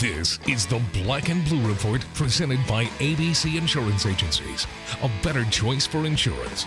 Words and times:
This 0.00 0.38
is 0.48 0.64
the 0.64 0.80
Black 0.94 1.28
and 1.28 1.44
Blue 1.44 1.68
Report 1.68 2.02
presented 2.14 2.58
by 2.66 2.86
ABC 3.00 3.58
Insurance 3.58 4.06
Agencies, 4.06 4.66
a 5.02 5.10
better 5.22 5.44
choice 5.50 5.86
for 5.86 6.06
insurance. 6.06 6.64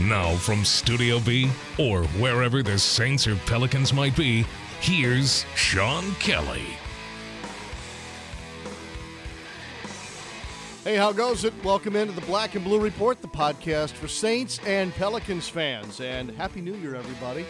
Now, 0.00 0.34
from 0.34 0.64
Studio 0.64 1.20
B, 1.20 1.48
or 1.78 2.02
wherever 2.18 2.64
the 2.64 2.76
Saints 2.76 3.28
or 3.28 3.36
Pelicans 3.46 3.92
might 3.92 4.16
be, 4.16 4.44
here's 4.80 5.46
Sean 5.54 6.10
Kelly. 6.14 6.64
Hey, 10.82 10.96
how 10.96 11.12
goes 11.12 11.44
it? 11.44 11.54
Welcome 11.62 11.94
into 11.94 12.12
the 12.12 12.22
Black 12.22 12.56
and 12.56 12.64
Blue 12.64 12.80
Report, 12.80 13.22
the 13.22 13.28
podcast 13.28 13.92
for 13.92 14.08
Saints 14.08 14.58
and 14.66 14.92
Pelicans 14.94 15.48
fans. 15.48 16.00
And 16.00 16.32
Happy 16.32 16.60
New 16.60 16.74
Year, 16.74 16.96
everybody. 16.96 17.46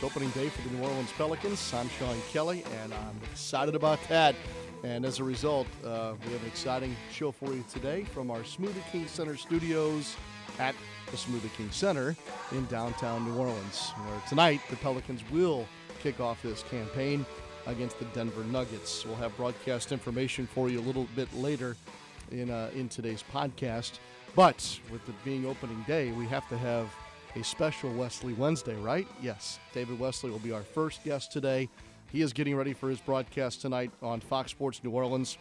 It's 0.00 0.10
opening 0.10 0.30
day 0.30 0.48
for 0.48 0.66
the 0.66 0.74
New 0.74 0.82
Orleans 0.82 1.12
Pelicans. 1.12 1.74
I'm 1.74 1.86
Sean 1.90 2.16
Kelly, 2.32 2.64
and 2.80 2.94
I'm 2.94 3.20
excited 3.30 3.74
about 3.74 3.98
that. 4.08 4.34
And 4.82 5.04
as 5.04 5.18
a 5.18 5.24
result, 5.24 5.66
uh, 5.84 6.14
we 6.24 6.32
have 6.32 6.40
an 6.40 6.48
exciting 6.48 6.96
show 7.12 7.30
for 7.30 7.52
you 7.52 7.62
today 7.70 8.04
from 8.04 8.30
our 8.30 8.38
Smoothie 8.38 8.82
King 8.90 9.06
Center 9.06 9.36
studios 9.36 10.16
at 10.58 10.74
the 11.10 11.18
Smoothie 11.18 11.54
King 11.54 11.70
Center 11.70 12.16
in 12.52 12.64
downtown 12.68 13.26
New 13.26 13.36
Orleans, 13.36 13.90
where 14.06 14.22
tonight 14.26 14.62
the 14.70 14.76
Pelicans 14.76 15.22
will 15.30 15.66
kick 16.02 16.18
off 16.18 16.42
this 16.42 16.62
campaign 16.62 17.26
against 17.66 17.98
the 17.98 18.06
Denver 18.06 18.44
Nuggets. 18.44 19.04
We'll 19.04 19.16
have 19.16 19.36
broadcast 19.36 19.92
information 19.92 20.46
for 20.46 20.70
you 20.70 20.80
a 20.80 20.86
little 20.86 21.08
bit 21.14 21.30
later 21.34 21.76
in 22.30 22.48
uh, 22.48 22.70
in 22.74 22.88
today's 22.88 23.22
podcast. 23.30 23.98
But 24.34 24.80
with 24.90 25.06
it 25.06 25.24
being 25.26 25.44
opening 25.44 25.84
day, 25.86 26.10
we 26.12 26.24
have 26.28 26.48
to 26.48 26.56
have 26.56 26.90
a 27.36 27.44
special 27.44 27.92
Wesley 27.92 28.32
Wednesday, 28.32 28.74
right? 28.76 29.06
Yes, 29.22 29.58
David 29.72 29.98
Wesley 29.98 30.30
will 30.30 30.40
be 30.40 30.52
our 30.52 30.62
first 30.62 31.04
guest 31.04 31.32
today. 31.32 31.68
He 32.10 32.22
is 32.22 32.32
getting 32.32 32.56
ready 32.56 32.72
for 32.72 32.88
his 32.88 33.00
broadcast 33.00 33.60
tonight 33.60 33.92
on 34.02 34.20
Fox 34.20 34.50
Sports 34.50 34.82
New 34.82 34.90
Orleans. 34.90 35.38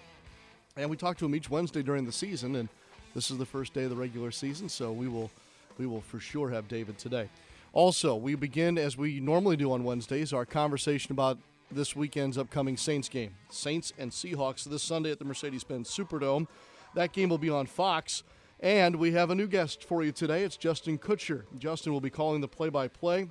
And 0.77 0.89
we 0.89 0.97
talk 0.97 1.17
to 1.17 1.25
him 1.25 1.33
each 1.33 1.49
Wednesday 1.49 1.81
during 1.81 2.05
the 2.05 2.11
season, 2.11 2.55
and 2.55 2.69
this 3.15 3.31
is 3.31 3.37
the 3.37 3.45
first 3.45 3.73
day 3.73 3.83
of 3.83 3.89
the 3.89 3.95
regular 3.95 4.29
season, 4.31 4.69
so 4.69 4.91
we 4.91 5.07
will 5.07 5.31
we 5.77 5.87
will 5.87 6.01
for 6.01 6.19
sure 6.19 6.49
have 6.49 6.67
David 6.67 6.97
today. 6.97 7.29
Also, 7.73 8.15
we 8.15 8.35
begin 8.35 8.77
as 8.77 8.97
we 8.97 9.19
normally 9.19 9.55
do 9.55 9.71
on 9.71 9.83
Wednesdays, 9.83 10.33
our 10.33 10.45
conversation 10.45 11.11
about 11.11 11.37
this 11.71 11.95
weekend's 11.95 12.37
upcoming 12.37 12.75
Saints 12.77 13.07
game. 13.07 13.35
Saints 13.49 13.93
and 13.97 14.11
Seahawks 14.11 14.63
this 14.63 14.83
Sunday 14.83 15.11
at 15.11 15.19
the 15.19 15.25
Mercedes-Benz 15.25 15.89
Superdome. 15.89 16.47
That 16.95 17.13
game 17.13 17.29
will 17.29 17.37
be 17.37 17.49
on 17.49 17.67
Fox. 17.67 18.23
And 18.61 18.97
we 18.97 19.13
have 19.13 19.29
a 19.29 19.35
new 19.35 19.47
guest 19.47 19.85
for 19.85 20.03
you 20.03 20.11
today. 20.11 20.43
It's 20.43 20.57
Justin 20.57 20.97
Kutcher. 20.97 21.43
Justin 21.57 21.93
will 21.93 22.01
be 22.01 22.09
calling 22.09 22.41
the 22.41 22.47
play 22.49 22.67
by 22.67 22.89
play 22.89 23.29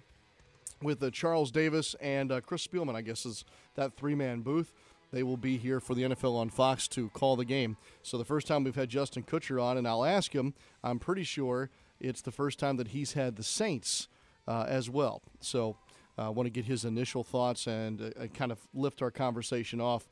with 0.80 1.02
uh, 1.02 1.10
Charles 1.10 1.50
Davis 1.50 1.94
and 2.00 2.32
uh, 2.32 2.40
Chris 2.40 2.66
Spielman, 2.66 2.94
I 2.94 3.02
guess, 3.02 3.26
is 3.26 3.44
that 3.74 3.94
three 3.94 4.14
man 4.14 4.40
booth. 4.40 4.72
They 5.12 5.22
will 5.22 5.36
be 5.36 5.58
here 5.58 5.80
for 5.80 5.94
the 5.94 6.02
NFL 6.04 6.34
on 6.34 6.48
Fox 6.48 6.88
to 6.88 7.10
call 7.10 7.36
the 7.36 7.44
game. 7.44 7.76
So, 8.02 8.16
the 8.16 8.24
first 8.24 8.46
time 8.46 8.64
we've 8.64 8.74
had 8.74 8.88
Justin 8.88 9.22
Kutcher 9.22 9.62
on, 9.62 9.76
and 9.76 9.86
I'll 9.86 10.04
ask 10.04 10.34
him, 10.34 10.54
I'm 10.82 10.98
pretty 10.98 11.24
sure 11.24 11.68
it's 12.00 12.22
the 12.22 12.32
first 12.32 12.58
time 12.58 12.78
that 12.78 12.88
he's 12.88 13.12
had 13.12 13.36
the 13.36 13.42
Saints 13.42 14.08
uh, 14.46 14.64
as 14.66 14.88
well. 14.88 15.20
So, 15.40 15.76
uh, 16.18 16.26
I 16.26 16.28
want 16.30 16.46
to 16.46 16.50
get 16.50 16.64
his 16.64 16.86
initial 16.86 17.22
thoughts 17.22 17.66
and 17.66 18.14
uh, 18.18 18.28
kind 18.28 18.50
of 18.50 18.60
lift 18.72 19.02
our 19.02 19.10
conversation 19.10 19.78
off 19.78 20.08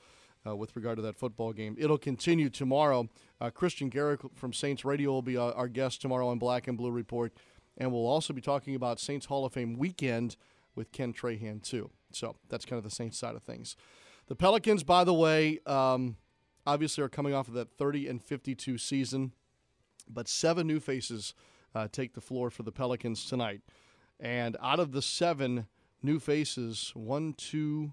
uh, 0.47 0.55
with 0.55 0.75
regard 0.77 0.97
to 0.97 1.03
that 1.03 1.17
football 1.17 1.53
game. 1.53 1.77
It'll 1.79 1.99
continue 1.99 2.51
tomorrow. 2.51 3.09
Uh, 3.41 3.51
Christian 3.51 3.89
Garrick 3.89 4.21
from 4.35 4.53
Saints 4.53 4.85
Radio 4.85 5.11
will 5.11 5.23
be 5.23 5.37
uh, 5.37 5.53
our 5.53 5.69
guest 5.69 6.01
tomorrow 6.01 6.29
on 6.29 6.39
Black 6.39 6.69
and 6.69 6.77
Blue 6.77 6.91
Report, 6.91 7.33
and 7.77 7.93
we'll 7.93 8.07
also 8.07 8.33
be 8.33 8.41
talking 8.41 8.75
about 8.75 9.01
Saints 9.01 9.27
Hall 9.27 9.45
of 9.45 9.53
Fame 9.53 9.77
weekend 9.77 10.37
with 10.75 10.93
Ken 10.93 11.13
Trahan 11.13 11.63
too. 11.63 11.91
So 12.13 12.37
that's 12.49 12.65
kind 12.65 12.79
of 12.79 12.85
the 12.85 12.91
Saints 12.91 13.19
side 13.19 13.35
of 13.35 13.43
things. 13.43 13.77
The 14.29 14.37
Pelicans, 14.37 14.83
by 14.83 15.05
the 15.05 15.15
way, 15.15 15.61
um, 15.67 16.17
obviously 16.67 17.05
are 17.05 17.09
coming 17.09 17.35
off 17.35 17.49
of 17.49 17.55
that 17.55 17.71
30 17.71 18.09
and 18.09 18.23
52 18.23 18.79
season, 18.79 19.33
but 20.09 20.29
seven 20.29 20.67
new 20.67 20.81
faces 20.81 21.35
uh, 21.75 21.89
take 21.91 22.15
the 22.15 22.21
floor 22.21 22.51
for 22.51 22.63
the 22.63 22.73
Pelicans 22.73 23.25
tonight. 23.25 23.61
And 24.19 24.57
out 24.63 24.81
of 24.81 24.93
the 24.93 25.03
seven 25.03 25.67
new 26.03 26.19
faces, 26.19 26.93
one, 26.95 27.35
two, 27.35 27.93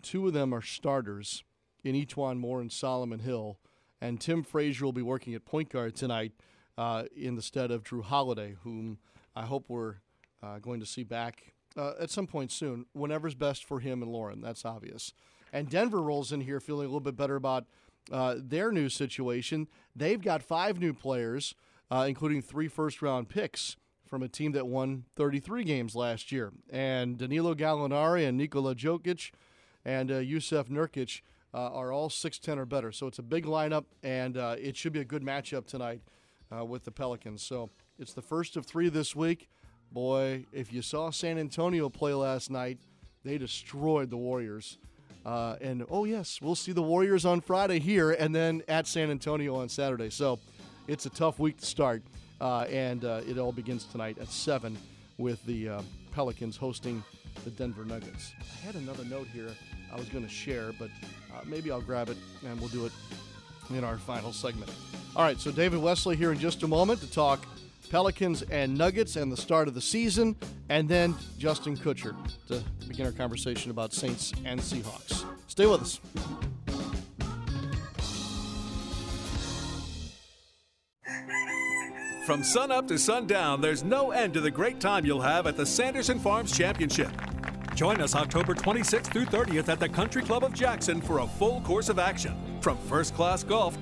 two 0.00 0.26
of 0.26 0.32
them 0.32 0.54
are 0.54 0.62
starters 0.62 1.42
in 1.84 1.94
E'Twaun 1.94 2.38
Moore 2.38 2.60
and 2.60 2.70
Solomon 2.70 3.20
Hill. 3.20 3.58
And 4.00 4.20
Tim 4.20 4.42
Frazier 4.42 4.84
will 4.84 4.92
be 4.92 5.02
working 5.02 5.34
at 5.34 5.44
point 5.44 5.68
guard 5.68 5.94
tonight 5.94 6.32
uh, 6.78 7.04
in 7.14 7.36
the 7.36 7.42
stead 7.42 7.70
of 7.70 7.82
Jrue 7.82 8.02
Holiday, 8.02 8.56
whom 8.62 8.98
I 9.36 9.42
hope 9.42 9.66
we're 9.68 9.96
uh, 10.42 10.58
going 10.58 10.80
to 10.80 10.86
see 10.86 11.04
back 11.04 11.54
uh, 11.76 11.92
at 12.00 12.10
some 12.10 12.26
point 12.26 12.50
soon, 12.50 12.86
whenever's 12.92 13.34
best 13.34 13.64
for 13.64 13.80
him 13.80 14.02
and 14.02 14.10
Lauren. 14.10 14.40
That's 14.40 14.64
obvious. 14.64 15.12
And 15.52 15.68
Denver 15.68 16.00
rolls 16.00 16.32
in 16.32 16.40
here 16.40 16.60
feeling 16.60 16.84
a 16.86 16.88
little 16.88 17.00
bit 17.00 17.16
better 17.16 17.36
about 17.36 17.66
uh, 18.10 18.36
their 18.38 18.72
new 18.72 18.88
situation. 18.88 19.68
They've 19.94 20.20
got 20.20 20.42
five 20.42 20.80
new 20.80 20.92
players, 20.92 21.54
uh, 21.90 22.06
including 22.08 22.42
three 22.42 22.68
first 22.68 23.02
round 23.02 23.28
picks 23.28 23.76
from 24.06 24.22
a 24.22 24.28
team 24.28 24.52
that 24.52 24.66
won 24.66 25.04
33 25.16 25.64
games 25.64 25.94
last 25.94 26.32
year. 26.32 26.52
And 26.68 27.18
Danilo 27.18 27.54
Gallinari 27.54 28.26
and 28.26 28.36
Nikola 28.36 28.74
Jokic 28.74 29.30
and 29.84 30.10
uh, 30.10 30.20
Jusuf 30.20 30.68
Nurkic 30.68 31.20
are 31.58 31.92
all 31.92 32.08
6'10 32.08 32.58
or 32.58 32.66
better. 32.66 32.92
So 32.92 33.06
it's 33.06 33.18
a 33.18 33.22
big 33.22 33.44
lineup, 33.44 33.84
and 34.02 34.36
uh, 34.36 34.56
it 34.58 34.76
should 34.76 34.92
be 34.92 35.00
a 35.00 35.04
good 35.04 35.22
matchup 35.22 35.66
tonight 35.66 36.00
uh, 36.56 36.64
with 36.64 36.84
the 36.84 36.90
Pelicans. 36.90 37.42
So 37.42 37.70
it's 37.98 38.12
the 38.12 38.22
first 38.22 38.56
of 38.56 38.66
three 38.66 38.88
this 38.88 39.14
week. 39.16 39.48
Boy, 39.92 40.46
if 40.52 40.72
you 40.72 40.82
saw 40.82 41.10
San 41.10 41.38
Antonio 41.38 41.88
play 41.88 42.14
last 42.14 42.50
night, 42.50 42.78
they 43.24 43.38
destroyed 43.38 44.10
the 44.10 44.16
Warriors. 44.16 44.78
Uh, 45.26 45.56
and 45.60 45.84
oh, 45.90 46.04
yes, 46.04 46.40
we'll 46.40 46.54
see 46.54 46.72
the 46.72 46.82
Warriors 46.82 47.24
on 47.24 47.40
Friday 47.40 47.78
here 47.78 48.12
and 48.12 48.34
then 48.34 48.62
at 48.68 48.86
San 48.86 49.10
Antonio 49.10 49.56
on 49.56 49.68
Saturday. 49.68 50.10
So 50.10 50.38
it's 50.86 51.06
a 51.06 51.10
tough 51.10 51.38
week 51.38 51.58
to 51.58 51.66
start. 51.66 52.02
Uh, 52.40 52.60
and 52.70 53.04
uh, 53.04 53.20
it 53.28 53.36
all 53.36 53.52
begins 53.52 53.84
tonight 53.84 54.16
at 54.18 54.28
7 54.28 54.78
with 55.18 55.44
the 55.44 55.68
Pelicans 56.12 56.56
hosting 56.56 57.04
the 57.44 57.50
Denver 57.50 57.84
Nuggets. 57.84 58.32
I 58.40 58.66
had 58.66 58.76
another 58.76 59.04
note 59.04 59.26
here 59.32 59.50
I 59.92 59.96
was 59.96 60.08
going 60.08 60.24
to 60.24 60.30
share, 60.30 60.72
but 60.78 60.90
uh, 61.34 61.40
maybe 61.44 61.70
I'll 61.70 61.80
grab 61.80 62.08
it 62.08 62.16
and 62.46 62.58
we'll 62.60 62.68
do 62.68 62.86
it 62.86 62.92
in 63.70 63.84
our 63.84 63.98
final 63.98 64.32
segment. 64.32 64.70
All 65.16 65.22
right, 65.22 65.38
so 65.38 65.50
David 65.50 65.80
Wesley 65.80 66.16
here 66.16 66.32
in 66.32 66.38
just 66.38 66.62
a 66.62 66.68
moment 66.68 67.00
to 67.00 67.10
talk 67.10 67.44
Pelicans 67.90 68.42
and 68.42 68.76
Nuggets 68.76 69.16
and 69.16 69.30
the 69.30 69.36
start 69.36 69.68
of 69.68 69.74
the 69.74 69.80
season, 69.80 70.36
and 70.68 70.88
then 70.88 71.14
Justin 71.38 71.76
Kutcher 71.76 72.14
to 72.48 72.62
begin 72.86 73.06
our 73.06 73.12
conversation 73.12 73.70
about 73.70 73.92
Saints 73.92 74.32
and 74.44 74.60
Seahawks. 74.60 75.24
Stay 75.48 75.66
with 75.66 75.82
us. 75.82 76.00
From 82.26 82.44
sunup 82.44 82.86
to 82.88 82.98
sundown, 82.98 83.60
there's 83.60 83.82
no 83.82 84.12
end 84.12 84.34
to 84.34 84.40
the 84.40 84.52
great 84.52 84.78
time 84.78 85.04
you'll 85.04 85.22
have 85.22 85.48
at 85.48 85.56
the 85.56 85.66
Sanderson 85.66 86.20
Farms 86.20 86.56
Championship. 86.56 87.10
Join 87.80 88.02
us 88.02 88.14
October 88.14 88.54
26th 88.54 89.10
through 89.10 89.24
30th 89.24 89.70
at 89.70 89.80
the 89.80 89.88
Country 89.88 90.22
Club 90.22 90.44
of 90.44 90.52
Jackson 90.52 91.00
for 91.00 91.20
a 91.20 91.26
full 91.26 91.62
course 91.62 91.88
of 91.88 91.98
action. 91.98 92.36
From 92.60 92.76
first 92.76 93.14
class 93.14 93.42
golf 93.42 93.74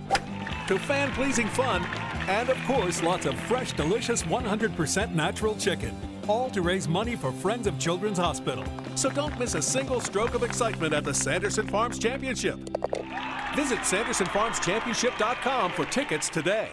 to 0.68 0.78
fan 0.78 1.10
pleasing 1.14 1.48
fun, 1.48 1.82
and 2.28 2.48
of 2.48 2.56
course, 2.64 3.02
lots 3.02 3.26
of 3.26 3.36
fresh, 3.48 3.72
delicious 3.72 4.22
100% 4.22 5.12
natural 5.16 5.56
chicken. 5.56 5.96
All 6.28 6.48
to 6.50 6.62
raise 6.62 6.86
money 6.86 7.16
for 7.16 7.32
Friends 7.32 7.66
of 7.66 7.76
Children's 7.80 8.18
Hospital. 8.18 8.62
So 8.94 9.10
don't 9.10 9.36
miss 9.36 9.56
a 9.56 9.62
single 9.62 10.00
stroke 10.00 10.34
of 10.34 10.44
excitement 10.44 10.94
at 10.94 11.02
the 11.02 11.12
Sanderson 11.12 11.66
Farms 11.66 11.98
Championship. 11.98 12.60
Visit 13.56 13.80
SandersonFarmsChampionship.com 13.80 15.72
for 15.72 15.86
tickets 15.86 16.28
today. 16.28 16.70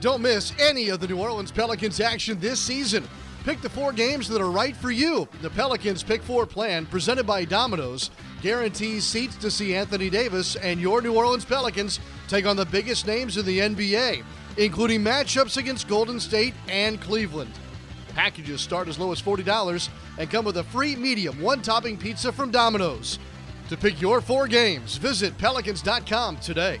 Don't 0.00 0.22
miss 0.22 0.52
any 0.58 0.88
of 0.88 0.98
the 0.98 1.06
New 1.06 1.20
Orleans 1.20 1.52
Pelicans 1.52 2.00
action 2.00 2.40
this 2.40 2.58
season. 2.58 3.04
Pick 3.44 3.60
the 3.60 3.68
four 3.68 3.92
games 3.92 4.26
that 4.28 4.40
are 4.40 4.50
right 4.50 4.74
for 4.74 4.90
you. 4.90 5.28
The 5.42 5.50
Pelicans 5.50 6.02
Pick 6.02 6.22
Four 6.22 6.46
plan, 6.46 6.86
presented 6.86 7.26
by 7.26 7.44
Domino's, 7.44 8.10
guarantees 8.40 9.04
seats 9.04 9.36
to 9.36 9.50
see 9.50 9.74
Anthony 9.74 10.08
Davis 10.08 10.56
and 10.56 10.80
your 10.80 11.02
New 11.02 11.14
Orleans 11.14 11.44
Pelicans 11.44 12.00
take 12.26 12.46
on 12.46 12.56
the 12.56 12.64
biggest 12.64 13.06
names 13.06 13.36
in 13.36 13.44
the 13.44 13.58
NBA, 13.58 14.24
including 14.56 15.04
matchups 15.04 15.58
against 15.58 15.88
Golden 15.88 16.18
State 16.18 16.54
and 16.68 16.98
Cleveland. 17.02 17.52
Packages 18.14 18.62
start 18.62 18.88
as 18.88 18.98
low 18.98 19.12
as 19.12 19.20
$40 19.20 19.90
and 20.16 20.30
come 20.30 20.46
with 20.46 20.56
a 20.56 20.64
free 20.64 20.96
medium 20.96 21.38
one 21.42 21.60
topping 21.60 21.98
pizza 21.98 22.32
from 22.32 22.50
Domino's. 22.50 23.18
To 23.68 23.76
pick 23.76 24.00
your 24.00 24.22
four 24.22 24.48
games, 24.48 24.96
visit 24.96 25.36
pelicans.com 25.36 26.38
today. 26.38 26.80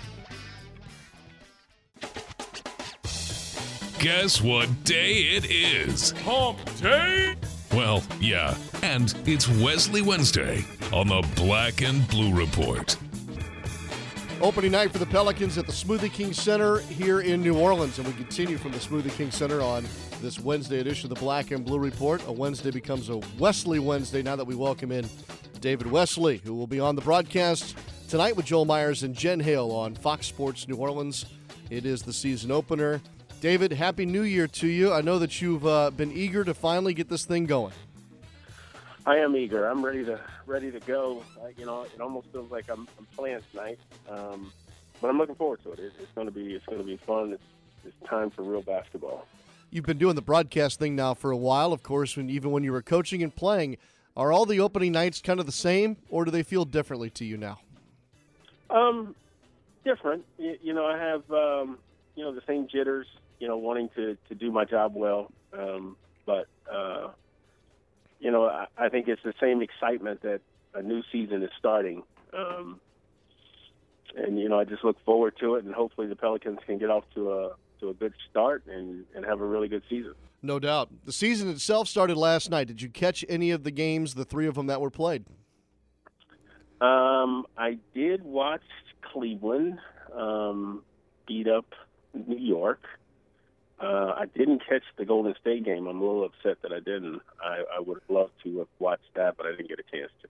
Guess 4.01 4.41
what 4.41 4.83
day 4.83 5.11
it 5.35 5.51
is? 5.51 6.09
Hump 6.23 6.57
Day! 6.79 7.35
Well, 7.71 8.01
yeah, 8.19 8.57
and 8.81 9.13
it's 9.27 9.47
Wesley 9.47 10.01
Wednesday 10.01 10.65
on 10.91 11.07
the 11.07 11.21
Black 11.35 11.83
and 11.83 12.07
Blue 12.07 12.33
Report. 12.33 12.97
Opening 14.41 14.71
night 14.71 14.91
for 14.91 14.97
the 14.97 15.05
Pelicans 15.05 15.59
at 15.59 15.67
the 15.67 15.71
Smoothie 15.71 16.11
King 16.11 16.33
Center 16.33 16.79
here 16.79 17.21
in 17.21 17.43
New 17.43 17.55
Orleans. 17.55 17.99
And 17.99 18.07
we 18.07 18.13
continue 18.15 18.57
from 18.57 18.71
the 18.71 18.79
Smoothie 18.79 19.11
King 19.11 19.29
Center 19.29 19.61
on 19.61 19.85
this 20.19 20.39
Wednesday 20.39 20.79
edition 20.79 21.11
of 21.11 21.15
the 21.15 21.23
Black 21.23 21.51
and 21.51 21.63
Blue 21.63 21.77
Report. 21.77 22.25
A 22.25 22.31
Wednesday 22.31 22.71
becomes 22.71 23.09
a 23.09 23.17
Wesley 23.37 23.77
Wednesday 23.77 24.23
now 24.23 24.35
that 24.35 24.45
we 24.45 24.55
welcome 24.55 24.91
in 24.91 25.07
David 25.59 25.85
Wesley, 25.85 26.41
who 26.43 26.55
will 26.55 26.65
be 26.65 26.79
on 26.79 26.95
the 26.95 27.03
broadcast 27.03 27.77
tonight 28.09 28.35
with 28.35 28.47
Joel 28.47 28.65
Meyers 28.65 29.03
and 29.03 29.13
Jen 29.13 29.39
Hale 29.39 29.69
on 29.69 29.93
Fox 29.93 30.25
Sports 30.25 30.67
New 30.67 30.77
Orleans. 30.77 31.27
It 31.69 31.85
is 31.85 32.01
the 32.01 32.13
season 32.13 32.49
opener. 32.49 32.99
David, 33.41 33.71
Happy 33.71 34.05
New 34.05 34.21
Year 34.21 34.45
to 34.45 34.67
you. 34.67 34.93
I 34.93 35.01
know 35.01 35.17
that 35.17 35.41
you've 35.41 35.65
uh, 35.65 35.89
been 35.89 36.11
eager 36.11 36.43
to 36.43 36.53
finally 36.53 36.93
get 36.93 37.09
this 37.09 37.25
thing 37.25 37.47
going. 37.47 37.73
I 39.03 39.17
am 39.17 39.35
eager. 39.35 39.65
I'm 39.65 39.83
ready 39.83 40.05
to 40.05 40.19
ready 40.45 40.69
to 40.69 40.79
go. 40.81 41.23
Uh, 41.41 41.47
you 41.57 41.65
know, 41.65 41.81
it 41.81 41.99
almost 41.99 42.27
feels 42.31 42.51
like 42.51 42.69
I'm, 42.69 42.87
I'm 42.99 43.07
playing 43.17 43.39
tonight, 43.49 43.79
um, 44.07 44.53
but 45.01 45.09
I'm 45.09 45.17
looking 45.17 45.33
forward 45.33 45.63
to 45.63 45.71
it. 45.71 45.79
it 45.79 45.93
it's 45.99 46.11
going 46.13 46.27
to 46.27 46.31
be 46.31 46.53
it's 46.53 46.65
going 46.67 46.77
to 46.77 46.83
be 46.83 46.97
fun. 46.97 47.33
It's, 47.33 47.43
it's 47.83 48.07
time 48.07 48.29
for 48.29 48.43
real 48.43 48.61
basketball. 48.61 49.25
You've 49.71 49.87
been 49.87 49.97
doing 49.97 50.13
the 50.13 50.21
broadcast 50.21 50.77
thing 50.77 50.95
now 50.95 51.15
for 51.15 51.31
a 51.31 51.37
while, 51.37 51.73
of 51.73 51.81
course. 51.81 52.15
When 52.15 52.29
even 52.29 52.51
when 52.51 52.63
you 52.63 52.71
were 52.71 52.83
coaching 52.83 53.23
and 53.23 53.35
playing, 53.35 53.77
are 54.15 54.31
all 54.31 54.45
the 54.45 54.59
opening 54.59 54.91
nights 54.91 55.19
kind 55.19 55.39
of 55.39 55.47
the 55.47 55.51
same, 55.51 55.97
or 56.11 56.25
do 56.25 56.29
they 56.29 56.43
feel 56.43 56.63
differently 56.63 57.09
to 57.09 57.25
you 57.25 57.37
now? 57.37 57.57
Um, 58.69 59.15
different. 59.83 60.25
You, 60.37 60.59
you 60.61 60.73
know, 60.75 60.85
I 60.85 60.95
have 60.95 61.23
um, 61.31 61.79
you 62.15 62.23
know 62.23 62.35
the 62.35 62.43
same 62.45 62.67
jitters. 62.67 63.07
You 63.41 63.47
know, 63.47 63.57
wanting 63.57 63.89
to 63.95 64.17
to 64.29 64.35
do 64.35 64.51
my 64.51 64.65
job 64.65 64.93
well, 64.95 65.31
um, 65.51 65.97
but. 66.25 66.47
Uh, 66.71 67.09
you 68.21 68.29
know, 68.29 68.45
I, 68.45 68.67
I 68.77 68.89
think 68.89 69.07
it's 69.07 69.23
the 69.23 69.33
same 69.41 69.61
excitement 69.61 70.21
that 70.21 70.41
a 70.73 70.81
new 70.81 71.01
season 71.11 71.43
is 71.43 71.49
starting. 71.57 72.03
Um, 72.33 72.79
and 74.15 74.39
you 74.39 74.47
know, 74.47 74.59
I 74.59 74.63
just 74.63 74.83
look 74.83 75.03
forward 75.03 75.35
to 75.39 75.55
it, 75.55 75.65
and 75.65 75.73
hopefully 75.73 76.07
the 76.07 76.15
Pelicans 76.15 76.59
can 76.65 76.77
get 76.77 76.89
off 76.89 77.03
to 77.15 77.31
a 77.31 77.51
to 77.79 77.89
a 77.89 77.93
good 77.93 78.13
start 78.29 78.63
and 78.67 79.05
and 79.15 79.25
have 79.25 79.41
a 79.41 79.45
really 79.45 79.67
good 79.67 79.83
season. 79.89 80.13
No 80.41 80.59
doubt. 80.59 80.89
The 81.05 81.11
season 81.11 81.49
itself 81.49 81.87
started 81.87 82.17
last 82.17 82.49
night. 82.49 82.67
Did 82.67 82.81
you 82.81 82.89
catch 82.89 83.25
any 83.27 83.51
of 83.51 83.63
the 83.63 83.71
games, 83.71 84.13
the 84.13 84.25
three 84.25 84.47
of 84.47 84.55
them 84.55 84.67
that 84.67 84.81
were 84.81 84.89
played? 84.89 85.25
Um, 86.79 87.45
I 87.57 87.77
did 87.93 88.23
watch 88.23 88.63
Cleveland 89.01 89.77
um, 90.15 90.83
beat 91.27 91.47
up 91.47 91.65
New 92.13 92.37
York. 92.37 92.81
Uh, 93.81 94.13
I 94.15 94.25
didn't 94.35 94.61
catch 94.67 94.83
the 94.97 95.05
Golden 95.05 95.33
State 95.41 95.65
game. 95.65 95.87
I'm 95.87 95.99
a 95.99 96.05
little 96.05 96.25
upset 96.25 96.61
that 96.61 96.71
I 96.71 96.79
didn't. 96.79 97.21
I, 97.43 97.63
I 97.75 97.79
would 97.79 97.99
have 97.99 98.15
loved 98.15 98.33
to 98.43 98.59
have 98.59 98.67
watched 98.79 99.13
that, 99.15 99.37
but 99.37 99.47
I 99.47 99.51
didn't 99.51 99.69
get 99.69 99.79
a 99.79 99.95
chance 99.95 100.11
to. 100.21 100.27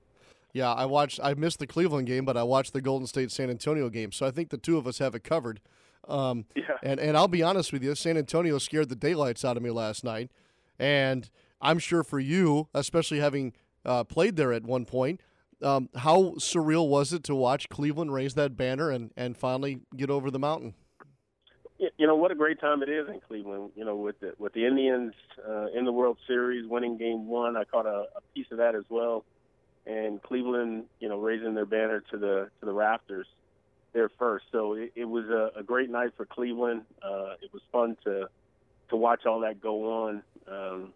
Yeah, 0.54 0.72
I 0.72 0.86
watched. 0.86 1.20
I 1.22 1.34
missed 1.34 1.60
the 1.60 1.68
Cleveland 1.68 2.08
game, 2.08 2.26
but 2.26 2.38
I 2.38 2.44
watched 2.44 2.74
the 2.74 2.82
Golden 2.82 3.08
State 3.08 3.32
San 3.32 3.50
Antonio 3.50 3.90
game. 3.90 4.12
So 4.12 4.26
I 4.26 4.32
think 4.32 4.50
the 4.50 4.58
two 4.58 4.78
of 4.78 4.88
us 4.88 5.00
have 5.00 5.16
it 5.16 5.24
covered. 5.24 5.60
Um, 6.08 6.46
yeah. 6.56 6.78
And 6.82 7.00
and 7.00 7.18
I'll 7.18 7.28
be 7.28 7.44
honest 7.44 7.72
with 7.74 7.84
you, 7.84 7.94
San 7.96 8.18
Antonio 8.18 8.58
scared 8.58 8.90
the 8.90 8.96
daylights 8.96 9.46
out 9.46 9.58
of 9.58 9.64
me 9.64 9.70
last 9.70 10.04
night, 10.04 10.32
and 10.80 11.30
I'm 11.62 11.80
sure 11.80 12.04
for 12.04 12.20
you, 12.20 12.68
especially 12.74 13.20
having 13.20 13.54
uh, 13.86 14.04
played 14.04 14.36
there 14.36 14.52
at 14.52 14.64
one 14.64 14.86
point, 14.86 15.22
um, 15.62 15.90
how 15.98 16.34
surreal 16.38 16.88
was 16.88 17.14
it 17.14 17.24
to 17.26 17.36
watch 17.36 17.70
Cleveland 17.70 18.14
raise 18.14 18.34
that 18.34 18.58
banner 18.58 18.90
and 18.90 19.12
and 19.16 19.38
finally 19.38 19.82
get 19.96 20.10
over 20.10 20.32
the 20.32 20.40
mountain? 20.40 20.74
You 21.98 22.08
know 22.08 22.16
what 22.16 22.32
a 22.32 22.36
great 22.36 22.60
time 22.60 22.84
it 22.84 22.90
is 22.90 23.08
in 23.08 23.20
Cleveland. 23.20 23.72
You 23.76 23.86
know, 23.86 23.96
with 23.96 24.20
the 24.20 24.34
with 24.38 24.54
the 24.54 24.66
Indians 24.66 25.14
uh, 25.48 25.68
in 25.68 25.86
the 25.86 25.92
World 25.92 26.18
Series, 26.28 26.68
winning 26.68 26.98
Game 26.98 27.28
One, 27.28 27.58
I 27.58 27.64
caught 27.64 27.86
a, 27.86 28.06
a 28.16 28.22
piece 28.34 28.48
of 28.52 28.58
that 28.58 28.76
as 28.76 28.84
well. 28.90 29.26
And 29.86 30.22
Cleveland, 30.22 30.86
you 31.00 31.10
know, 31.10 31.20
raising 31.20 31.56
their 31.56 31.66
banner 31.66 32.04
to 32.12 32.18
the 32.18 32.50
to 32.60 32.66
the 32.66 32.74
rafters 32.74 33.28
there 33.94 34.10
first. 34.20 34.46
So 34.52 34.74
it, 34.74 34.92
it 34.96 35.06
was 35.06 35.26
a, 35.26 35.60
a 35.60 35.64
great 35.64 35.90
night 35.90 36.12
for 36.16 36.26
Cleveland. 36.26 36.84
Uh, 37.02 37.34
it 37.42 37.52
was 37.52 37.62
fun 37.72 37.98
to 38.04 38.28
to 38.90 38.96
watch 38.96 39.26
all 39.26 39.40
that 39.42 39.60
go 39.62 40.06
on. 40.06 40.24
Um, 40.48 40.94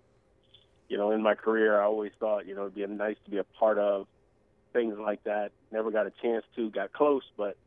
you 0.88 0.97
know, 0.97 1.11
in 1.11 1.21
my 1.23 1.33
career, 1.33 1.79
I 1.79 1.85
always 1.85 2.11
thought, 2.19 2.45
you 2.45 2.55
know, 2.55 2.61
it'd 2.61 2.75
be 2.75 2.85
nice 2.85 3.15
to 3.25 3.31
be 3.31 3.38
a 3.38 3.43
part 3.43 3.79
of 3.79 4.07
things 4.71 4.95
like 4.99 5.23
that. 5.23 5.51
Never 5.71 5.89
got 5.89 6.05
a 6.05 6.11
chance 6.21 6.45
to, 6.55 6.69
got 6.69 6.93
close, 6.93 7.23
but 7.38 7.57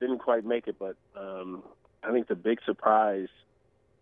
didn't 0.00 0.18
quite 0.18 0.44
make 0.44 0.68
it. 0.68 0.76
But 0.78 0.96
um, 1.14 1.62
I 2.02 2.12
think 2.12 2.28
the 2.28 2.34
big 2.34 2.60
surprise 2.64 3.28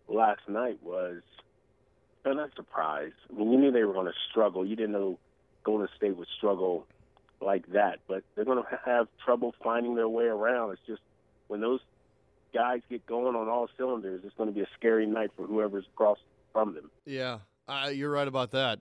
last 0.09 0.49
night 0.49 0.83
was 0.83 1.23
well, 2.25 2.35
not 2.35 2.55
surprise. 2.57 3.13
I 3.31 3.39
mean, 3.39 3.53
you 3.53 3.59
knew 3.59 3.71
they 3.71 3.85
were 3.85 3.93
going 3.93 4.07
to 4.07 4.19
struggle. 4.31 4.65
You 4.65 4.77
didn't 4.77 4.93
know 4.93 5.19
Golden 5.63 5.89
State 5.97 6.17
would 6.17 6.29
struggle 6.37 6.87
like 7.41 7.67
that, 7.73 8.01
but 8.09 8.23
they're 8.35 8.45
going 8.45 8.63
to 8.63 8.81
have 8.85 9.09
trouble 9.25 9.55
finding 9.63 9.95
their 9.95 10.09
way 10.09 10.25
around. 10.25 10.73
It's 10.73 10.81
just 10.87 11.03
when 11.49 11.61
those 11.61 11.81
guys 12.55 12.81
get 12.89 13.05
going 13.07 13.37
on 13.37 13.49
all 13.49 13.69
cylinders, 13.77 14.23
it's 14.25 14.35
going 14.37 14.49
to 14.49 14.55
be 14.55 14.63
a 14.63 14.69
scary 14.79 15.07
night 15.07 15.31
for 15.37 15.47
whoever's 15.47 15.85
across 15.93 16.19
from 16.53 16.75
them. 16.75 16.91
Yeah, 17.05 17.41
uh, 17.69 17.91
you're 17.93 18.11
right 18.11 18.29
about 18.29 18.53
that. 18.53 18.81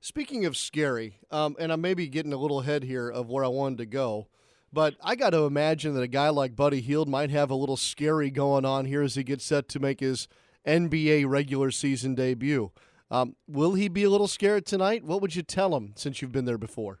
Speaking 0.00 0.44
of 0.44 0.56
scary, 0.56 1.18
um, 1.30 1.56
and 1.58 1.72
I 1.72 1.76
may 1.76 1.94
be 1.94 2.06
getting 2.06 2.32
a 2.32 2.36
little 2.36 2.60
ahead 2.60 2.84
here 2.84 3.08
of 3.08 3.28
where 3.28 3.44
I 3.44 3.48
wanted 3.48 3.78
to 3.78 3.86
go. 3.86 4.28
But 4.76 4.94
I 5.02 5.16
got 5.16 5.30
to 5.30 5.46
imagine 5.46 5.94
that 5.94 6.02
a 6.02 6.06
guy 6.06 6.28
like 6.28 6.54
Buddy 6.54 6.82
Hield 6.82 7.08
might 7.08 7.30
have 7.30 7.50
a 7.50 7.54
little 7.54 7.78
scary 7.78 8.30
going 8.30 8.66
on 8.66 8.84
here 8.84 9.00
as 9.00 9.14
he 9.14 9.22
gets 9.24 9.42
set 9.42 9.70
to 9.70 9.80
make 9.80 10.00
his 10.00 10.28
NBA 10.66 11.26
regular 11.26 11.70
season 11.70 12.14
debut. 12.14 12.70
Um, 13.10 13.36
will 13.48 13.72
he 13.72 13.88
be 13.88 14.04
a 14.04 14.10
little 14.10 14.28
scared 14.28 14.66
tonight? 14.66 15.02
What 15.02 15.22
would 15.22 15.34
you 15.34 15.40
tell 15.40 15.74
him 15.74 15.94
since 15.96 16.20
you've 16.20 16.30
been 16.30 16.44
there 16.44 16.58
before? 16.58 16.98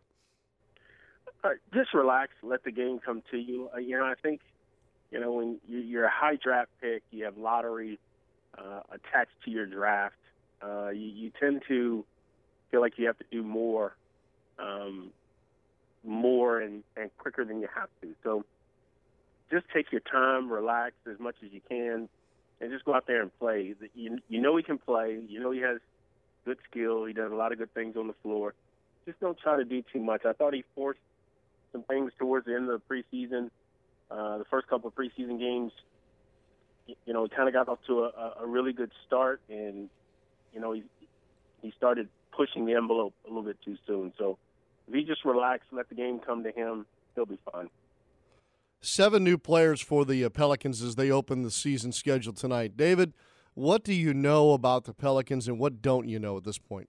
Uh, 1.44 1.50
just 1.74 1.92
relax, 1.92 2.32
let 2.42 2.64
the 2.64 2.70
game 2.70 2.98
come 2.98 3.22
to 3.30 3.36
you. 3.36 3.68
Uh, 3.74 3.76
you 3.76 3.98
know, 3.98 4.06
I 4.06 4.14
think, 4.22 4.40
you 5.10 5.20
know, 5.20 5.32
when 5.32 5.60
you're 5.68 6.06
a 6.06 6.10
high 6.10 6.36
draft 6.42 6.70
pick, 6.80 7.02
you 7.10 7.26
have 7.26 7.36
lottery 7.36 7.98
uh, 8.56 8.80
attached 8.90 9.36
to 9.44 9.50
your 9.50 9.66
draft. 9.66 10.14
Uh, 10.62 10.88
you, 10.88 11.08
you 11.08 11.30
tend 11.38 11.60
to 11.68 12.06
feel 12.70 12.80
like 12.80 12.94
you 12.96 13.06
have 13.06 13.18
to 13.18 13.26
do 13.30 13.42
more 13.42 13.94
um, 14.58 15.10
more 16.06 16.60
and, 16.60 16.82
and 16.96 17.10
quicker 17.18 17.44
than 17.44 17.60
you 17.60 17.68
have 17.74 17.88
to. 18.02 18.14
So 18.22 18.44
just 19.50 19.66
take 19.74 19.92
your 19.92 20.00
time, 20.00 20.50
relax 20.50 20.94
as 21.10 21.18
much 21.18 21.36
as 21.44 21.52
you 21.52 21.60
can, 21.68 22.08
and 22.60 22.70
just 22.72 22.84
go 22.84 22.94
out 22.94 23.06
there 23.06 23.22
and 23.22 23.36
play. 23.38 23.74
You, 23.94 24.18
you 24.28 24.40
know 24.40 24.56
he 24.56 24.62
can 24.62 24.78
play. 24.78 25.18
You 25.28 25.40
know 25.40 25.50
he 25.50 25.60
has 25.60 25.78
good 26.44 26.58
skill. 26.70 27.04
He 27.04 27.12
does 27.12 27.30
a 27.30 27.34
lot 27.34 27.52
of 27.52 27.58
good 27.58 27.72
things 27.74 27.96
on 27.96 28.06
the 28.06 28.14
floor. 28.22 28.54
Just 29.04 29.20
don't 29.20 29.38
try 29.38 29.56
to 29.56 29.64
do 29.64 29.82
too 29.92 30.00
much. 30.00 30.24
I 30.24 30.32
thought 30.32 30.54
he 30.54 30.64
forced 30.74 31.00
some 31.72 31.82
things 31.82 32.12
towards 32.18 32.46
the 32.46 32.54
end 32.54 32.68
of 32.70 32.80
the 32.80 32.94
preseason. 32.94 33.50
Uh, 34.10 34.38
the 34.38 34.44
first 34.50 34.68
couple 34.68 34.88
of 34.88 34.94
preseason 34.94 35.38
games, 35.38 35.72
you 36.86 37.12
know, 37.12 37.26
kind 37.28 37.48
of 37.48 37.54
got 37.54 37.68
off 37.68 37.78
to 37.86 38.04
a, 38.04 38.34
a 38.42 38.46
really 38.46 38.72
good 38.72 38.90
start, 39.06 39.40
and 39.48 39.90
you 40.54 40.60
know 40.60 40.72
he 40.72 40.84
he 41.62 41.72
started 41.76 42.08
pushing 42.36 42.66
the 42.66 42.74
envelope 42.74 43.14
a 43.24 43.28
little 43.28 43.42
bit 43.42 43.56
too 43.64 43.76
soon. 43.86 44.12
So 44.18 44.38
if 44.88 44.94
he 44.94 45.04
just 45.04 45.24
relax, 45.24 45.64
let 45.72 45.88
the 45.88 45.94
game 45.94 46.18
come 46.18 46.44
to 46.44 46.50
him, 46.50 46.86
he'll 47.14 47.26
be 47.26 47.38
fine. 47.52 47.68
Seven 48.80 49.24
new 49.24 49.38
players 49.38 49.80
for 49.80 50.04
the 50.04 50.24
uh, 50.24 50.28
Pelicans 50.28 50.82
as 50.82 50.94
they 50.94 51.10
open 51.10 51.42
the 51.42 51.50
season 51.50 51.92
schedule 51.92 52.32
tonight. 52.32 52.76
David, 52.76 53.14
what 53.54 53.82
do 53.82 53.92
you 53.94 54.14
know 54.14 54.52
about 54.52 54.84
the 54.84 54.92
Pelicans 54.92 55.48
and 55.48 55.58
what 55.58 55.80
don't 55.82 56.08
you 56.08 56.18
know 56.18 56.36
at 56.36 56.44
this 56.44 56.58
point? 56.58 56.88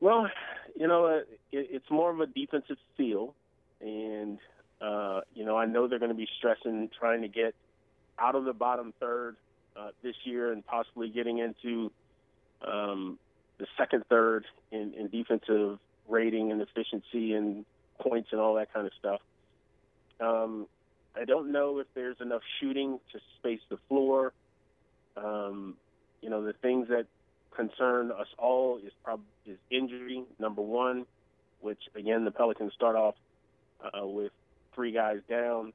Well, 0.00 0.28
you 0.76 0.86
know, 0.86 1.06
uh, 1.06 1.20
it's 1.50 1.90
more 1.90 2.10
of 2.10 2.20
a 2.20 2.26
defensive 2.26 2.76
feel, 2.96 3.34
and 3.80 4.38
uh, 4.80 5.22
you 5.34 5.44
know, 5.44 5.56
I 5.56 5.66
know 5.66 5.88
they're 5.88 5.98
going 5.98 6.10
to 6.12 6.16
be 6.16 6.28
stressing 6.38 6.90
trying 6.98 7.22
to 7.22 7.28
get 7.28 7.54
out 8.18 8.34
of 8.34 8.44
the 8.44 8.52
bottom 8.52 8.92
third 9.00 9.36
uh, 9.76 9.88
this 10.02 10.14
year 10.24 10.52
and 10.52 10.64
possibly 10.64 11.08
getting 11.08 11.38
into 11.38 11.90
um, 12.66 13.18
the 13.58 13.66
second 13.76 14.04
third 14.08 14.44
in, 14.70 14.94
in 14.94 15.08
defensive 15.08 15.78
rating 16.08 16.52
and 16.52 16.60
efficiency 16.60 17.34
and 17.34 17.64
points 18.00 18.28
and 18.32 18.40
all 18.40 18.54
that 18.54 18.72
kind 18.72 18.86
of 18.86 18.92
stuff. 18.98 19.20
Um, 20.20 20.66
I 21.16 21.24
don't 21.24 21.52
know 21.52 21.78
if 21.78 21.86
there's 21.94 22.20
enough 22.20 22.42
shooting 22.60 22.98
to 23.12 23.20
space 23.38 23.60
the 23.68 23.78
floor. 23.88 24.32
Um, 25.16 25.74
you 26.20 26.30
know, 26.30 26.44
the 26.44 26.52
things 26.52 26.88
that 26.88 27.06
concern 27.54 28.12
us 28.12 28.28
all 28.38 28.78
is 28.78 28.92
probably 29.02 29.24
is 29.46 29.58
injury 29.70 30.22
number 30.38 30.62
one, 30.62 31.06
which 31.60 31.80
again 31.94 32.24
the 32.24 32.30
Pelicans 32.30 32.72
start 32.74 32.96
off 32.96 33.14
uh, 33.82 34.06
with 34.06 34.32
three 34.74 34.92
guys 34.92 35.18
down. 35.28 35.72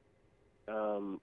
Um, 0.66 1.20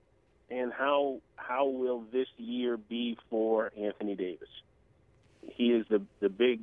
and 0.50 0.72
how 0.72 1.20
how 1.36 1.68
will 1.68 2.04
this 2.12 2.28
year 2.38 2.78
be 2.78 3.18
for 3.30 3.72
Anthony 3.78 4.16
Davis? 4.16 4.50
He 5.42 5.72
is 5.72 5.86
the 5.90 6.02
the 6.20 6.30
big 6.30 6.60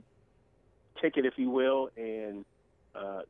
ticket, 1.01 1.25
if 1.25 1.35
you 1.37 1.51
will, 1.51 1.91
and 1.97 2.45
uh, 2.95 3.21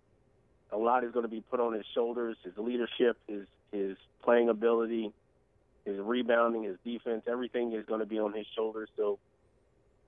a 0.72 0.76
lot 0.76 1.04
is 1.04 1.12
going 1.12 1.24
to 1.24 1.30
be 1.30 1.40
put 1.40 1.60
on 1.60 1.72
his 1.72 1.84
shoulders. 1.94 2.36
His 2.44 2.56
leadership, 2.56 3.16
his 3.26 3.46
his 3.72 3.96
playing 4.22 4.48
ability, 4.48 5.12
his 5.84 5.98
rebounding, 5.98 6.64
his 6.64 6.76
defense, 6.84 7.22
everything 7.26 7.72
is 7.72 7.84
going 7.86 8.00
to 8.00 8.06
be 8.06 8.18
on 8.18 8.32
his 8.32 8.46
shoulders. 8.54 8.88
So, 8.96 9.18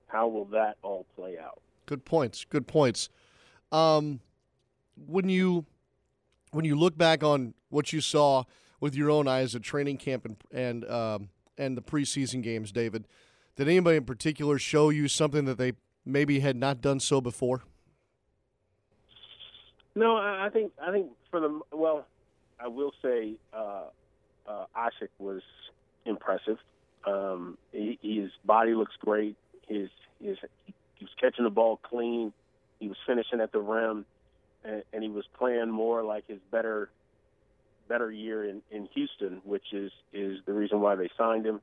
how 0.07 0.27
will 0.27 0.45
that 0.45 0.77
all 0.81 1.05
play 1.15 1.37
out? 1.37 1.61
Good 1.85 2.05
points. 2.05 2.45
Good 2.45 2.67
points. 2.67 3.09
Um, 3.71 4.19
when 5.07 5.29
you 5.29 5.65
when 6.51 6.65
you 6.65 6.75
look 6.75 6.97
back 6.97 7.23
on 7.23 7.53
what 7.69 7.93
you 7.93 8.01
saw 8.01 8.43
with 8.79 8.95
your 8.95 9.09
own 9.09 9.27
eyes 9.27 9.55
at 9.55 9.63
training 9.63 9.97
camp 9.97 10.25
and 10.25 10.37
and 10.51 10.89
um, 10.89 11.29
and 11.57 11.77
the 11.77 11.81
preseason 11.81 12.41
games, 12.41 12.71
David, 12.71 13.07
did 13.55 13.67
anybody 13.67 13.97
in 13.97 14.05
particular 14.05 14.57
show 14.57 14.89
you 14.89 15.07
something 15.07 15.45
that 15.45 15.57
they 15.57 15.73
maybe 16.05 16.39
had 16.39 16.55
not 16.55 16.81
done 16.81 16.99
so 16.99 17.21
before? 17.21 17.61
No, 19.95 20.15
I 20.15 20.49
think 20.51 20.71
I 20.81 20.91
think 20.91 21.11
for 21.29 21.39
the 21.39 21.59
well, 21.71 22.05
I 22.59 22.67
will 22.67 22.93
say 23.01 23.33
uh, 23.53 23.83
uh, 24.47 24.65
was 25.19 25.41
impressive. 26.05 26.57
Um, 27.05 27.57
he, 27.71 27.99
his 28.01 28.31
body 28.45 28.73
looks 28.73 28.93
great. 28.99 29.35
His 29.67 29.89
his 30.21 30.37
he 30.65 31.05
was 31.05 31.13
catching 31.19 31.43
the 31.43 31.49
ball 31.49 31.79
clean. 31.83 32.31
He 32.79 32.87
was 32.87 32.97
finishing 33.05 33.41
at 33.41 33.51
the 33.51 33.59
rim, 33.59 34.05
and, 34.63 34.83
and 34.93 35.03
he 35.03 35.09
was 35.09 35.25
playing 35.37 35.69
more 35.69 36.03
like 36.03 36.27
his 36.27 36.39
better 36.51 36.89
better 37.87 38.09
year 38.09 38.47
in, 38.47 38.61
in 38.71 38.87
Houston, 38.93 39.41
which 39.43 39.73
is 39.73 39.91
is 40.13 40.37
the 40.45 40.53
reason 40.53 40.79
why 40.79 40.95
they 40.95 41.09
signed 41.17 41.45
him. 41.45 41.61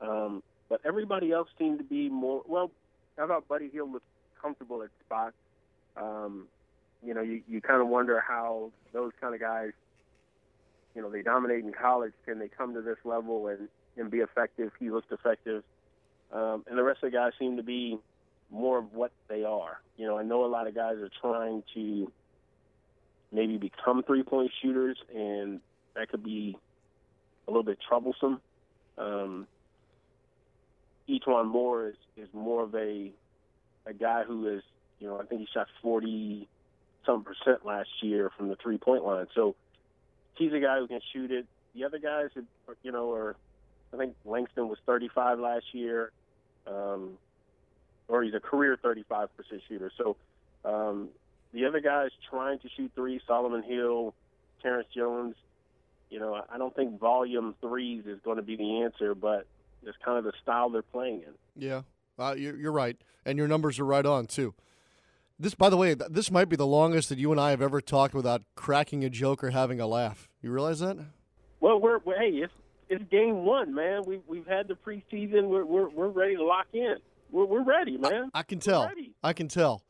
Um, 0.00 0.42
but 0.68 0.80
everybody 0.84 1.32
else 1.32 1.48
seemed 1.58 1.78
to 1.78 1.84
be 1.84 2.08
more 2.08 2.42
well. 2.46 2.70
I 3.18 3.26
thought 3.26 3.48
Buddy 3.48 3.68
Hield 3.68 3.92
looked 3.92 4.06
comfortable 4.40 4.82
at 4.82 4.90
spot. 5.04 5.34
Um, 5.96 6.46
you 7.02 7.14
know, 7.14 7.22
you, 7.22 7.42
you 7.48 7.60
kind 7.60 7.80
of 7.80 7.88
wonder 7.88 8.22
how 8.26 8.72
those 8.92 9.12
kind 9.20 9.34
of 9.34 9.40
guys, 9.40 9.70
you 10.94 11.02
know, 11.02 11.10
they 11.10 11.22
dominate 11.22 11.64
in 11.64 11.72
college. 11.72 12.12
Can 12.24 12.38
they 12.38 12.48
come 12.48 12.74
to 12.74 12.82
this 12.82 12.98
level 13.04 13.48
and, 13.48 13.68
and 13.96 14.10
be 14.10 14.18
effective? 14.18 14.72
He 14.78 14.90
looked 14.90 15.12
effective. 15.12 15.62
Um, 16.32 16.64
and 16.68 16.78
the 16.78 16.82
rest 16.82 17.02
of 17.02 17.10
the 17.10 17.16
guys 17.16 17.32
seem 17.38 17.56
to 17.56 17.62
be 17.62 17.98
more 18.50 18.78
of 18.78 18.92
what 18.92 19.12
they 19.28 19.44
are. 19.44 19.80
You 19.96 20.06
know, 20.06 20.18
I 20.18 20.22
know 20.22 20.44
a 20.44 20.46
lot 20.46 20.66
of 20.66 20.74
guys 20.74 20.96
are 20.96 21.10
trying 21.20 21.62
to 21.74 22.10
maybe 23.32 23.56
become 23.56 24.02
three 24.02 24.22
point 24.22 24.50
shooters, 24.60 24.98
and 25.14 25.60
that 25.94 26.08
could 26.08 26.24
be 26.24 26.56
a 27.46 27.50
little 27.50 27.62
bit 27.62 27.78
troublesome. 27.86 28.40
Um, 28.98 29.46
E'Twaun 31.10 31.46
Moore 31.46 31.88
is, 31.88 31.96
is 32.16 32.28
more 32.32 32.62
of 32.62 32.74
a 32.74 33.12
a 33.86 33.94
guy 33.94 34.24
who 34.24 34.46
is, 34.46 34.62
you 34.98 35.08
know, 35.08 35.18
I 35.18 35.24
think 35.24 35.40
he 35.40 35.48
shot 35.52 35.66
40 35.82 36.46
some 37.06 37.24
percent 37.24 37.64
last 37.64 37.88
year 38.02 38.30
from 38.36 38.48
the 38.48 38.56
three 38.56 38.78
point 38.78 39.04
line. 39.04 39.26
So 39.34 39.56
he's 40.34 40.52
a 40.52 40.60
guy 40.60 40.78
who 40.78 40.86
can 40.86 41.00
shoot 41.12 41.30
it. 41.30 41.46
The 41.74 41.84
other 41.84 41.98
guys, 41.98 42.28
you 42.82 42.92
know, 42.92 43.12
are 43.12 43.36
I 43.92 43.96
think 43.96 44.14
Langston 44.24 44.68
was 44.68 44.78
35 44.86 45.38
last 45.40 45.64
year, 45.72 46.12
um, 46.66 47.18
or 48.08 48.22
he's 48.22 48.34
a 48.34 48.40
career 48.40 48.78
35% 48.82 49.28
shooter. 49.68 49.90
So 49.96 50.16
um, 50.64 51.08
the 51.52 51.64
other 51.64 51.80
guys 51.80 52.10
trying 52.28 52.58
to 52.60 52.68
shoot 52.76 52.92
three, 52.94 53.20
Solomon 53.26 53.62
Hill, 53.62 54.14
Terrence 54.62 54.88
Jones, 54.94 55.34
you 56.10 56.18
know, 56.18 56.40
I 56.50 56.58
don't 56.58 56.74
think 56.74 56.98
volume 56.98 57.54
threes 57.60 58.04
is 58.06 58.18
going 58.24 58.36
to 58.36 58.42
be 58.42 58.56
the 58.56 58.82
answer, 58.82 59.14
but 59.14 59.46
it's 59.84 59.96
kind 60.04 60.18
of 60.18 60.24
the 60.24 60.32
style 60.42 60.70
they're 60.70 60.82
playing 60.82 61.22
in. 61.22 61.34
Yeah, 61.56 61.82
uh, 62.18 62.34
you're, 62.36 62.56
you're 62.56 62.72
right, 62.72 62.96
and 63.24 63.38
your 63.38 63.48
numbers 63.48 63.78
are 63.78 63.84
right 63.84 64.06
on 64.06 64.26
too. 64.26 64.54
This, 65.38 65.54
by 65.54 65.70
the 65.70 65.76
way, 65.76 65.94
this 65.94 66.30
might 66.30 66.50
be 66.50 66.56
the 66.56 66.66
longest 66.66 67.08
that 67.08 67.18
you 67.18 67.32
and 67.32 67.40
I 67.40 67.50
have 67.50 67.62
ever 67.62 67.80
talked 67.80 68.14
without 68.14 68.42
cracking 68.56 69.04
a 69.04 69.10
joke 69.10 69.42
or 69.42 69.50
having 69.50 69.80
a 69.80 69.86
laugh. 69.86 70.28
You 70.42 70.52
realize 70.52 70.80
that? 70.80 70.98
Well, 71.60 71.80
we're, 71.80 71.98
we're 72.04 72.18
hey, 72.18 72.28
it's 72.28 72.52
it's 72.90 73.04
game 73.10 73.44
one, 73.44 73.74
man. 73.74 74.02
We've 74.06 74.22
we've 74.26 74.46
had 74.46 74.68
the 74.68 74.74
preseason. 74.74 75.48
We're 75.48 75.64
we're, 75.64 75.88
we're 75.88 76.08
ready 76.08 76.36
to 76.36 76.44
lock 76.44 76.66
in. 76.74 76.96
We're, 77.30 77.46
we're 77.46 77.62
ready, 77.62 77.96
man. 77.96 78.30
I, 78.34 78.40
I 78.40 78.42
can 78.42 78.58
tell. 78.58 78.90
I 79.22 79.32
can 79.32 79.48
tell. 79.48 79.82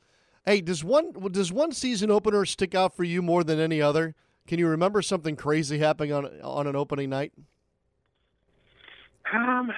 Hey, 0.44 0.60
does 0.60 0.84
one 0.84 1.12
does 1.32 1.52
one 1.52 1.72
season 1.72 2.10
opener 2.10 2.44
stick 2.44 2.74
out 2.74 2.94
for 2.94 3.04
you 3.04 3.22
more 3.22 3.42
than 3.42 3.58
any 3.58 3.82
other? 3.82 4.14
Can 4.46 4.58
you 4.58 4.68
remember 4.68 5.02
something 5.02 5.36
crazy 5.36 5.78
happening 5.78 6.12
on 6.12 6.26
on 6.42 6.66
an 6.66 6.76
opening 6.76 7.10
night? 7.10 7.32
Um, 9.32 9.72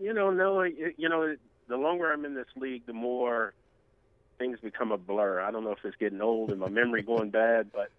you 0.00 0.12
know, 0.12 0.30
no, 0.30 0.62
you 0.62 1.08
know, 1.08 1.34
the 1.68 1.76
longer 1.76 2.12
I'm 2.12 2.24
in 2.24 2.34
this 2.34 2.46
league, 2.56 2.86
the 2.86 2.92
more 2.92 3.54
things 4.38 4.58
become 4.62 4.92
a 4.92 4.98
blur. 4.98 5.40
I 5.40 5.50
don't 5.50 5.64
know 5.64 5.72
if 5.72 5.78
it's 5.84 5.96
getting 5.96 6.20
old 6.20 6.50
and 6.50 6.60
my 6.60 6.68
memory 6.68 7.02
going 7.02 7.30
bad, 7.30 7.70
but 7.72 7.90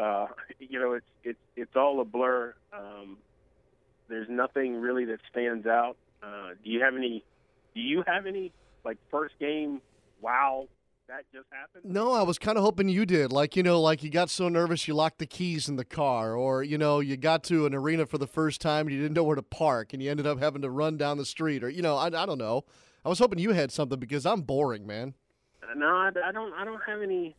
uh, 0.00 0.26
you 0.58 0.78
know, 0.78 0.92
it's 0.92 1.06
it's 1.24 1.38
it's 1.56 1.76
all 1.76 2.00
a 2.00 2.04
blur. 2.04 2.54
Um, 2.72 3.18
there's 4.08 4.28
nothing 4.28 4.76
really 4.76 5.04
that 5.06 5.18
stands 5.30 5.66
out. 5.66 5.96
Uh, 6.22 6.50
do 6.62 6.70
you 6.70 6.82
have 6.82 6.94
any? 6.94 7.24
Do 7.74 7.80
you 7.80 8.02
have 8.06 8.26
any 8.26 8.52
like 8.84 8.98
first 9.10 9.34
game? 9.38 9.80
Wow, 10.20 10.68
that 11.08 11.24
just 11.32 11.46
happened? 11.50 11.92
No, 11.92 12.12
I 12.12 12.22
was 12.22 12.38
kind 12.38 12.56
of 12.56 12.64
hoping 12.64 12.88
you 12.88 13.04
did. 13.04 13.32
Like, 13.32 13.56
you 13.56 13.62
know, 13.62 13.80
like 13.80 14.02
you 14.02 14.10
got 14.10 14.30
so 14.30 14.48
nervous 14.48 14.86
you 14.86 14.94
locked 14.94 15.18
the 15.18 15.26
keys 15.26 15.68
in 15.68 15.76
the 15.76 15.84
car, 15.84 16.34
or, 16.34 16.62
you 16.62 16.78
know, 16.78 17.00
you 17.00 17.16
got 17.16 17.42
to 17.44 17.66
an 17.66 17.74
arena 17.74 18.06
for 18.06 18.18
the 18.18 18.26
first 18.26 18.60
time 18.60 18.86
and 18.86 18.94
you 18.94 19.02
didn't 19.02 19.14
know 19.14 19.24
where 19.24 19.36
to 19.36 19.42
park 19.42 19.92
and 19.92 20.02
you 20.02 20.10
ended 20.10 20.26
up 20.26 20.38
having 20.38 20.62
to 20.62 20.70
run 20.70 20.96
down 20.96 21.18
the 21.18 21.26
street, 21.26 21.64
or, 21.64 21.68
you 21.68 21.82
know, 21.82 21.96
I, 21.96 22.06
I 22.06 22.26
don't 22.26 22.38
know. 22.38 22.64
I 23.04 23.08
was 23.08 23.18
hoping 23.18 23.38
you 23.38 23.52
had 23.52 23.72
something 23.72 23.98
because 23.98 24.26
I'm 24.26 24.42
boring, 24.42 24.86
man. 24.86 25.14
No, 25.76 25.86
I, 25.86 26.10
I 26.24 26.32
don't. 26.32 26.52
I 26.54 26.64
don't 26.64 26.80
have 26.86 27.02
any. 27.02 27.36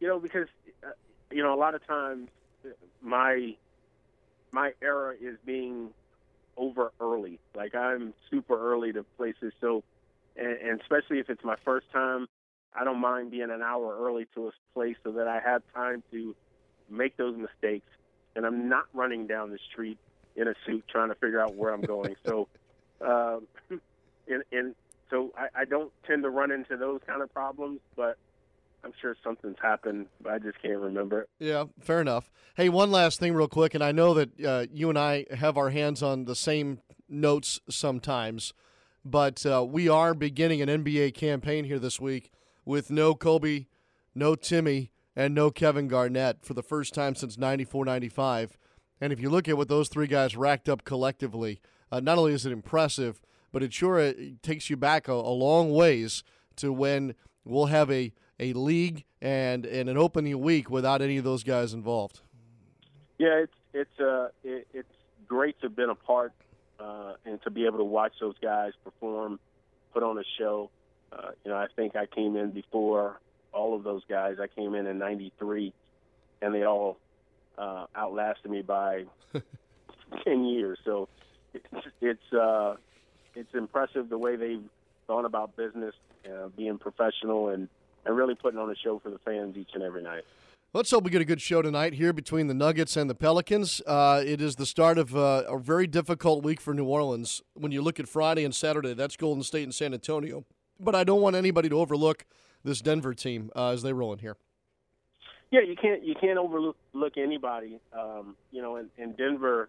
You 0.00 0.08
know, 0.08 0.18
because 0.18 0.48
uh, 0.82 0.90
you 1.30 1.42
know, 1.42 1.54
a 1.54 1.56
lot 1.58 1.74
of 1.74 1.86
times 1.86 2.28
my 3.02 3.56
my 4.52 4.72
era 4.82 5.14
is 5.20 5.36
being 5.44 5.90
over 6.56 6.92
early. 7.00 7.38
Like 7.54 7.74
I'm 7.74 8.14
super 8.30 8.72
early 8.72 8.92
to 8.92 9.04
places, 9.16 9.52
so 9.60 9.82
and, 10.36 10.58
and 10.58 10.80
especially 10.80 11.18
if 11.18 11.30
it's 11.30 11.44
my 11.44 11.56
first 11.64 11.90
time, 11.92 12.26
I 12.74 12.84
don't 12.84 13.00
mind 13.00 13.30
being 13.30 13.50
an 13.50 13.62
hour 13.62 13.96
early 14.00 14.26
to 14.34 14.48
a 14.48 14.50
place 14.74 14.96
so 15.04 15.12
that 15.12 15.28
I 15.28 15.40
have 15.40 15.62
time 15.74 16.02
to 16.10 16.34
make 16.90 17.16
those 17.16 17.36
mistakes, 17.36 17.88
and 18.34 18.44
I'm 18.44 18.68
not 18.68 18.86
running 18.92 19.26
down 19.26 19.50
the 19.50 19.58
street 19.70 19.98
in 20.36 20.48
a 20.48 20.54
suit 20.66 20.84
trying 20.88 21.08
to 21.08 21.14
figure 21.14 21.40
out 21.40 21.54
where 21.54 21.72
I'm 21.72 21.80
going. 21.80 22.16
so, 22.26 22.48
um, 23.00 23.46
and, 24.28 24.42
and 24.50 24.74
so 25.10 25.32
I, 25.36 25.62
I 25.62 25.64
don't 25.64 25.92
tend 26.06 26.24
to 26.24 26.30
run 26.30 26.50
into 26.50 26.76
those 26.76 27.00
kind 27.06 27.22
of 27.22 27.32
problems, 27.32 27.80
but 27.94 28.18
I'm 28.82 28.92
sure 29.00 29.16
something's 29.22 29.56
happened, 29.62 30.06
but 30.20 30.32
I 30.32 30.38
just 30.38 30.60
can't 30.60 30.78
remember 30.78 31.22
it. 31.22 31.28
Yeah, 31.38 31.64
fair 31.80 32.00
enough. 32.00 32.30
Hey, 32.56 32.68
one 32.68 32.90
last 32.90 33.20
thing, 33.20 33.34
real 33.34 33.48
quick, 33.48 33.74
and 33.74 33.84
I 33.84 33.92
know 33.92 34.14
that 34.14 34.44
uh, 34.44 34.66
you 34.72 34.90
and 34.90 34.98
I 34.98 35.26
have 35.34 35.56
our 35.56 35.70
hands 35.70 36.02
on 36.02 36.24
the 36.24 36.34
same 36.34 36.80
notes 37.08 37.60
sometimes, 37.70 38.52
but 39.04 39.46
uh, 39.46 39.64
we 39.64 39.88
are 39.88 40.12
beginning 40.12 40.60
an 40.60 40.68
NBA 40.68 41.14
campaign 41.14 41.64
here 41.64 41.78
this 41.78 42.00
week 42.00 42.30
with 42.64 42.90
no 42.90 43.14
Kobe, 43.14 43.66
no 44.14 44.34
Timmy, 44.34 44.90
and 45.16 45.34
no 45.34 45.50
Kevin 45.50 45.88
Garnett 45.88 46.44
for 46.44 46.54
the 46.54 46.62
first 46.62 46.94
time 46.94 47.14
since 47.14 47.38
94 47.38 47.84
95. 47.84 48.58
And 49.00 49.12
if 49.12 49.20
you 49.20 49.30
look 49.30 49.48
at 49.48 49.56
what 49.56 49.68
those 49.68 49.88
three 49.88 50.06
guys 50.06 50.36
racked 50.36 50.68
up 50.68 50.84
collectively, 50.84 51.60
uh, 51.92 52.00
not 52.00 52.18
only 52.18 52.32
is 52.32 52.46
it 52.46 52.52
impressive, 52.52 53.20
but 53.52 53.62
it 53.62 53.72
sure 53.72 54.00
uh, 54.00 54.12
takes 54.42 54.70
you 54.70 54.76
back 54.76 55.08
a, 55.08 55.12
a 55.12 55.12
long 55.12 55.72
ways 55.72 56.24
to 56.56 56.72
when 56.72 57.14
we'll 57.44 57.66
have 57.66 57.90
a, 57.90 58.12
a 58.40 58.52
league 58.52 59.04
and, 59.20 59.64
and 59.66 59.88
an 59.88 59.96
opening 59.96 60.40
week 60.40 60.70
without 60.70 61.02
any 61.02 61.16
of 61.16 61.24
those 61.24 61.42
guys 61.42 61.72
involved. 61.72 62.20
Yeah, 63.18 63.44
it's 63.44 63.52
it's 63.72 64.00
uh 64.00 64.28
it, 64.42 64.66
it's 64.72 64.88
great 65.26 65.60
to 65.60 65.68
have 65.68 65.76
been 65.76 65.90
a 65.90 65.94
part 65.94 66.32
uh, 66.80 67.14
and 67.24 67.40
to 67.42 67.50
be 67.50 67.66
able 67.66 67.78
to 67.78 67.84
watch 67.84 68.12
those 68.20 68.34
guys 68.42 68.72
perform, 68.82 69.38
put 69.92 70.02
on 70.02 70.18
a 70.18 70.24
show. 70.38 70.70
Uh, 71.14 71.30
you 71.44 71.50
know, 71.50 71.56
I 71.56 71.66
think 71.76 71.96
I 71.96 72.06
came 72.06 72.36
in 72.36 72.50
before 72.50 73.20
all 73.52 73.74
of 73.76 73.84
those 73.84 74.02
guys. 74.08 74.36
I 74.40 74.46
came 74.48 74.74
in 74.74 74.86
in 74.86 74.98
'93, 74.98 75.72
and 76.42 76.54
they 76.54 76.64
all 76.64 76.98
uh, 77.56 77.86
outlasted 77.94 78.50
me 78.50 78.62
by 78.62 79.04
ten 80.24 80.44
years. 80.44 80.78
So 80.84 81.08
it's 81.52 81.86
it's 82.00 82.32
uh, 82.32 82.76
it's 83.34 83.54
impressive 83.54 84.08
the 84.08 84.18
way 84.18 84.36
they've 84.36 84.64
gone 85.06 85.24
about 85.24 85.56
business, 85.56 85.94
uh, 86.26 86.48
being 86.56 86.78
professional, 86.78 87.48
and 87.50 87.68
and 88.04 88.16
really 88.16 88.34
putting 88.34 88.58
on 88.58 88.70
a 88.70 88.76
show 88.76 88.98
for 88.98 89.10
the 89.10 89.18
fans 89.18 89.56
each 89.56 89.70
and 89.74 89.82
every 89.82 90.02
night. 90.02 90.24
Let's 90.72 90.90
hope 90.90 91.04
we 91.04 91.10
get 91.10 91.22
a 91.22 91.24
good 91.24 91.40
show 91.40 91.62
tonight 91.62 91.92
here 91.92 92.12
between 92.12 92.48
the 92.48 92.54
Nuggets 92.54 92.96
and 92.96 93.08
the 93.08 93.14
Pelicans. 93.14 93.80
Uh, 93.86 94.20
it 94.26 94.40
is 94.40 94.56
the 94.56 94.66
start 94.66 94.98
of 94.98 95.14
uh, 95.14 95.44
a 95.46 95.56
very 95.56 95.86
difficult 95.86 96.42
week 96.42 96.60
for 96.60 96.74
New 96.74 96.86
Orleans. 96.86 97.42
When 97.54 97.70
you 97.70 97.80
look 97.80 98.00
at 98.00 98.08
Friday 98.08 98.44
and 98.44 98.52
Saturday, 98.52 98.92
that's 98.92 99.16
Golden 99.16 99.44
State 99.44 99.62
and 99.62 99.72
San 99.72 99.94
Antonio. 99.94 100.44
But 100.80 100.94
I 100.94 101.04
don't 101.04 101.20
want 101.20 101.36
anybody 101.36 101.68
to 101.68 101.78
overlook 101.78 102.24
this 102.64 102.80
Denver 102.80 103.14
team 103.14 103.50
uh, 103.54 103.70
as 103.70 103.82
they 103.82 103.92
roll 103.92 104.12
in 104.12 104.18
here. 104.18 104.36
Yeah, 105.50 105.60
you 105.60 105.76
can't 105.76 106.02
you 106.02 106.14
can't 106.20 106.38
overlook 106.38 107.16
anybody. 107.16 107.78
Um, 107.92 108.34
you 108.50 108.60
know, 108.60 108.76
in, 108.76 108.90
in 108.98 109.12
Denver, 109.12 109.68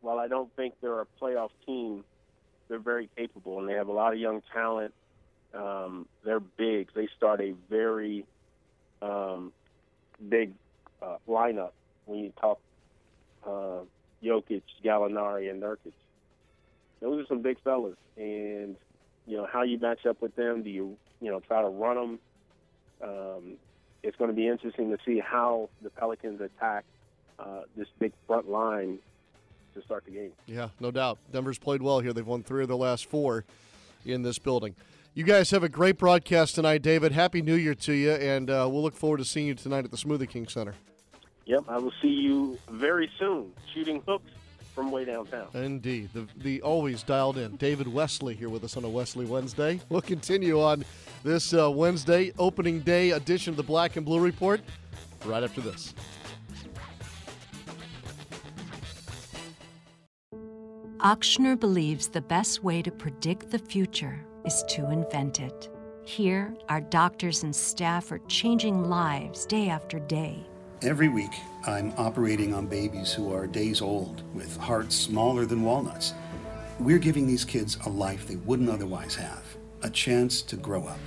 while 0.00 0.18
I 0.18 0.26
don't 0.26 0.54
think 0.56 0.74
they're 0.80 1.00
a 1.00 1.06
playoff 1.20 1.50
team, 1.64 2.02
they're 2.68 2.78
very 2.78 3.08
capable 3.16 3.60
and 3.60 3.68
they 3.68 3.74
have 3.74 3.88
a 3.88 3.92
lot 3.92 4.12
of 4.12 4.18
young 4.18 4.42
talent. 4.52 4.92
Um, 5.54 6.06
they're 6.24 6.40
big. 6.40 6.88
They 6.94 7.08
start 7.16 7.40
a 7.40 7.54
very 7.70 8.26
um, 9.00 9.52
big 10.28 10.52
uh, 11.00 11.16
lineup 11.28 11.72
when 12.06 12.18
you 12.18 12.32
talk 12.40 12.58
uh, 13.46 13.80
Jokic, 14.22 14.62
Gallinari, 14.84 15.50
and 15.50 15.62
Nurkic. 15.62 15.92
Those 17.00 17.24
are 17.24 17.26
some 17.26 17.42
big 17.42 17.58
fellas, 17.62 17.96
and 18.16 18.76
you 19.26 19.36
know 19.36 19.46
how 19.50 19.62
you 19.62 19.78
match 19.78 20.06
up 20.06 20.20
with 20.20 20.34
them. 20.36 20.62
Do 20.62 20.70
you 20.70 20.96
you 21.20 21.30
know 21.30 21.40
try 21.40 21.62
to 21.62 21.68
run 21.68 21.96
them? 21.96 22.18
Um, 23.02 23.56
it's 24.02 24.16
going 24.16 24.30
to 24.30 24.36
be 24.36 24.46
interesting 24.46 24.90
to 24.90 24.98
see 25.04 25.18
how 25.18 25.68
the 25.82 25.90
Pelicans 25.90 26.40
attack 26.40 26.84
uh, 27.38 27.62
this 27.76 27.88
big 27.98 28.12
front 28.26 28.48
line 28.48 28.98
to 29.74 29.82
start 29.82 30.04
the 30.04 30.12
game. 30.12 30.32
Yeah, 30.46 30.68
no 30.80 30.90
doubt. 30.90 31.18
Denver's 31.32 31.58
played 31.58 31.82
well 31.82 32.00
here. 32.00 32.12
They've 32.12 32.26
won 32.26 32.42
three 32.42 32.62
of 32.62 32.68
their 32.68 32.76
last 32.76 33.06
four 33.06 33.44
in 34.04 34.22
this 34.22 34.38
building. 34.38 34.74
You 35.14 35.24
guys 35.24 35.50
have 35.50 35.62
a 35.62 35.68
great 35.68 35.98
broadcast 35.98 36.54
tonight, 36.54 36.82
David. 36.82 37.12
Happy 37.12 37.42
New 37.42 37.54
Year 37.54 37.74
to 37.74 37.92
you, 37.92 38.12
and 38.12 38.50
uh, 38.50 38.68
we'll 38.70 38.82
look 38.82 38.94
forward 38.94 39.18
to 39.18 39.24
seeing 39.24 39.46
you 39.46 39.54
tonight 39.54 39.84
at 39.84 39.90
the 39.90 39.96
Smoothie 39.96 40.28
King 40.28 40.46
Center. 40.46 40.74
Yep, 41.46 41.64
I 41.68 41.78
will 41.78 41.92
see 42.02 42.08
you 42.08 42.58
very 42.70 43.10
soon 43.18 43.52
shooting 43.72 44.02
hooks 44.06 44.30
from 44.76 44.90
way 44.90 45.06
downtown. 45.06 45.48
Indeed. 45.54 46.10
The, 46.12 46.26
the 46.36 46.60
always 46.60 47.02
dialed 47.02 47.38
in 47.38 47.56
David 47.56 47.88
Wesley 47.88 48.34
here 48.34 48.50
with 48.50 48.62
us 48.62 48.76
on 48.76 48.84
a 48.84 48.88
Wesley 48.88 49.24
Wednesday. 49.24 49.80
We'll 49.88 50.02
continue 50.02 50.62
on 50.62 50.84
this 51.24 51.54
uh, 51.54 51.70
Wednesday, 51.70 52.32
opening 52.38 52.80
day 52.80 53.12
edition 53.12 53.52
of 53.52 53.56
the 53.56 53.62
Black 53.62 53.96
and 53.96 54.04
Blue 54.04 54.20
Report 54.20 54.60
right 55.24 55.42
after 55.42 55.62
this. 55.62 55.94
Ochsner 60.98 61.58
believes 61.58 62.08
the 62.08 62.20
best 62.20 62.62
way 62.62 62.82
to 62.82 62.90
predict 62.90 63.50
the 63.50 63.58
future 63.58 64.24
is 64.44 64.62
to 64.68 64.90
invent 64.90 65.40
it. 65.40 65.70
Here, 66.04 66.54
our 66.68 66.82
doctors 66.82 67.42
and 67.42 67.56
staff 67.56 68.12
are 68.12 68.20
changing 68.28 68.84
lives 68.84 69.46
day 69.46 69.68
after 69.70 69.98
day. 69.98 70.46
Every 70.82 71.08
week, 71.08 71.32
I'm 71.66 71.94
operating 71.96 72.52
on 72.52 72.66
babies 72.66 73.10
who 73.10 73.32
are 73.32 73.46
days 73.46 73.80
old 73.80 74.22
with 74.34 74.58
hearts 74.58 74.94
smaller 74.94 75.46
than 75.46 75.62
walnuts. 75.62 76.12
We're 76.78 76.98
giving 76.98 77.26
these 77.26 77.46
kids 77.46 77.78
a 77.86 77.88
life 77.88 78.28
they 78.28 78.36
wouldn't 78.36 78.68
otherwise 78.68 79.14
have, 79.14 79.42
a 79.82 79.88
chance 79.88 80.42
to 80.42 80.56
grow 80.56 80.84
up. 80.84 80.98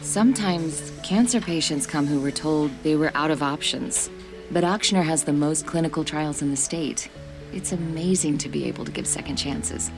Sometimes 0.00 0.92
cancer 1.02 1.40
patients 1.40 1.88
come 1.88 2.06
who 2.06 2.20
were 2.20 2.30
told 2.30 2.70
they 2.84 2.94
were 2.94 3.10
out 3.16 3.32
of 3.32 3.42
options. 3.42 4.08
But 4.52 4.62
Ochsner 4.62 5.02
has 5.02 5.24
the 5.24 5.32
most 5.32 5.66
clinical 5.66 6.04
trials 6.04 6.40
in 6.40 6.52
the 6.52 6.56
state. 6.56 7.10
It's 7.52 7.72
amazing 7.72 8.38
to 8.38 8.48
be 8.48 8.66
able 8.66 8.84
to 8.84 8.92
give 8.92 9.08
second 9.08 9.36
chances. 9.36 9.90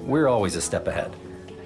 We're 0.00 0.28
always 0.28 0.56
a 0.56 0.62
step 0.62 0.86
ahead, 0.86 1.14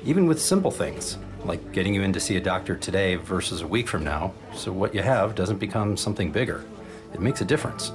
even 0.05 0.27
with 0.27 0.43
simple 0.43 0.73
things 0.73 1.19
like 1.45 1.73
getting 1.73 1.95
you 1.95 2.03
in 2.03 2.13
to 2.13 2.21
see 2.21 2.37
a 2.37 2.41
doctor 2.41 2.77
today 2.77 3.15
versus 3.15 3.63
a 3.63 3.67
week 3.67 3.89
from 3.89 4.05
now, 4.05 4.35
so 4.55 4.73
what 4.73 4.95
you 4.95 5.03
have 5.03 5.35
doesn't 5.35 5.59
become 5.59 5.97
something 5.97 6.31
bigger. 6.33 6.65
It 7.13 7.21
makes 7.21 7.41
a 7.41 7.45
difference. 7.45 7.93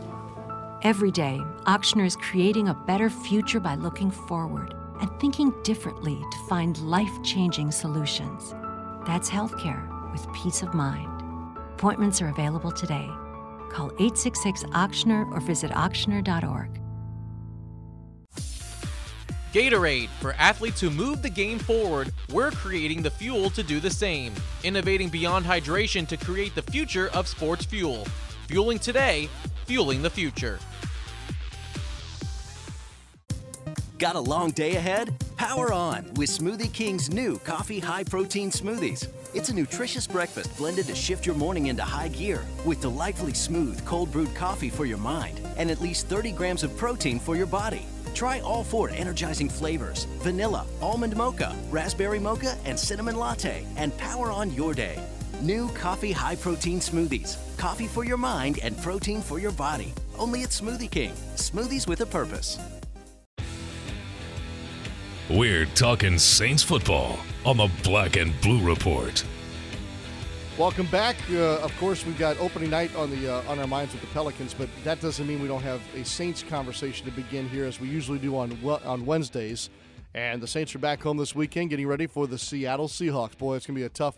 Every 0.82 1.12
day, 1.12 1.42
Ochsner 1.66 2.06
is 2.06 2.16
creating 2.16 2.68
a 2.68 2.74
better 2.74 3.10
future 3.10 3.60
by 3.60 3.76
looking 3.76 4.12
forward 4.12 4.76
and 5.02 5.10
thinking 5.20 5.54
differently 5.64 6.16
to 6.16 6.38
find 6.48 6.78
life 6.80 7.24
changing 7.24 7.72
solutions. 7.72 8.54
That's 9.06 9.30
healthcare 9.30 10.12
with 10.12 10.32
peace 10.34 10.62
of 10.62 10.74
mind. 10.74 11.10
Appointments 11.74 12.22
are 12.22 12.30
available 12.30 12.72
today. 12.72 13.10
Call 13.70 13.92
866 14.00 14.64
Ochsner 14.66 15.30
or 15.32 15.40
visit 15.42 15.72
ochsner.org. 15.72 16.82
Gatorade. 19.52 20.10
For 20.20 20.34
athletes 20.34 20.82
who 20.82 20.90
move 20.90 21.22
the 21.22 21.30
game 21.30 21.60
forward, 21.60 22.12
we're 22.34 22.52
creating 22.52 23.02
the 23.02 23.10
fuel 23.10 23.50
to 23.52 23.64
do 23.64 23.80
the 23.80 23.90
same. 23.90 24.34
Innovating 24.66 25.08
beyond 25.08 25.46
hydration 25.46 26.06
to 26.10 26.18
create 26.18 26.54
the 26.56 26.62
future 26.62 27.10
of 27.14 27.26
sports 27.26 27.64
fuel. 27.64 28.06
Fueling 28.48 28.78
today, 28.78 29.28
fueling 29.66 30.04
the 30.04 30.10
future. 30.10 30.60
Got 33.98 34.16
a 34.16 34.20
long 34.20 34.52
day 34.52 34.76
ahead? 34.76 35.16
Power 35.36 35.74
on 35.74 36.14
with 36.14 36.30
Smoothie 36.30 36.72
King's 36.72 37.12
new 37.12 37.40
coffee 37.40 37.80
high 37.80 38.04
protein 38.04 38.52
smoothies. 38.52 39.08
It's 39.34 39.50
a 39.50 39.56
nutritious 39.56 40.06
breakfast 40.06 40.56
blended 40.58 40.86
to 40.88 40.96
shift 40.96 41.26
your 41.26 41.34
morning 41.34 41.68
into 41.68 41.82
high 41.82 42.10
gear 42.10 42.46
with 42.66 42.82
delightfully 42.82 43.34
smooth 43.34 43.84
cold 43.84 44.12
brewed 44.12 44.36
coffee 44.36 44.70
for 44.70 44.86
your 44.86 45.00
mind 45.00 45.42
and 45.58 45.72
at 45.72 45.82
least 45.82 46.06
30 46.08 46.32
grams 46.34 46.62
of 46.62 46.78
protein 46.78 47.20
for 47.20 47.36
your 47.36 47.48
body. 47.48 47.88
Try 48.14 48.42
all 48.42 48.64
four 48.64 48.92
energizing 48.92 49.50
flavors 49.50 50.04
vanilla, 50.22 50.68
almond 50.84 51.18
mocha, 51.18 51.56
raspberry 51.72 52.20
mocha, 52.20 52.58
and 52.64 52.80
cinnamon 52.80 53.16
latte, 53.16 53.66
and 53.76 53.98
power 53.98 54.32
on 54.32 54.54
your 54.54 54.76
day. 54.76 55.02
New 55.42 55.68
coffee 55.70 56.14
high 56.14 56.36
protein 56.36 56.80
smoothies. 56.80 57.38
Coffee 57.58 57.88
for 57.88 58.06
your 58.06 58.18
mind 58.18 58.60
and 58.64 58.78
protein 58.82 59.22
for 59.22 59.38
your 59.38 59.52
body. 59.52 59.94
Only 60.18 60.44
at 60.44 60.50
Smoothie 60.50 60.90
King. 60.90 61.12
Smoothies 61.36 61.88
with 61.88 62.00
a 62.00 62.06
purpose. 62.06 62.58
We're 65.30 65.66
talking 65.66 66.18
Saints 66.20 66.64
football 66.64 67.20
on 67.46 67.58
the 67.58 67.70
Black 67.84 68.16
and 68.16 68.40
Blue 68.40 68.66
Report. 68.66 69.26
Welcome 70.58 70.86
back. 70.86 71.18
Uh, 71.30 71.60
of 71.60 71.78
course, 71.80 72.06
we've 72.06 72.18
got 72.18 72.40
opening 72.40 72.70
night 72.70 72.96
on 72.96 73.10
the 73.10 73.34
uh, 73.34 73.52
on 73.52 73.60
our 73.60 73.68
minds 73.68 73.92
with 73.92 74.02
the 74.02 74.08
Pelicans, 74.08 74.54
but 74.54 74.70
that 74.86 75.02
doesn't 75.02 75.28
mean 75.28 75.42
we 75.42 75.50
don't 75.50 75.64
have 75.64 75.82
a 75.96 76.06
Saints 76.06 76.44
conversation 76.44 77.06
to 77.08 77.12
begin 77.12 77.50
here, 77.50 77.66
as 77.66 77.82
we 77.82 77.90
usually 77.90 78.20
do 78.20 78.38
on 78.38 78.58
on 78.86 79.06
Wednesdays. 79.06 79.70
And 80.14 80.42
the 80.42 80.48
Saints 80.48 80.74
are 80.74 80.80
back 80.80 81.04
home 81.04 81.18
this 81.18 81.36
weekend, 81.36 81.72
getting 81.72 81.88
ready 81.88 82.08
for 82.08 82.26
the 82.26 82.38
Seattle 82.38 82.88
Seahawks. 82.88 83.38
Boy, 83.38 83.58
it's 83.58 83.68
going 83.68 83.76
to 83.76 83.82
be 83.82 83.86
a 83.86 83.90
tough 83.90 84.16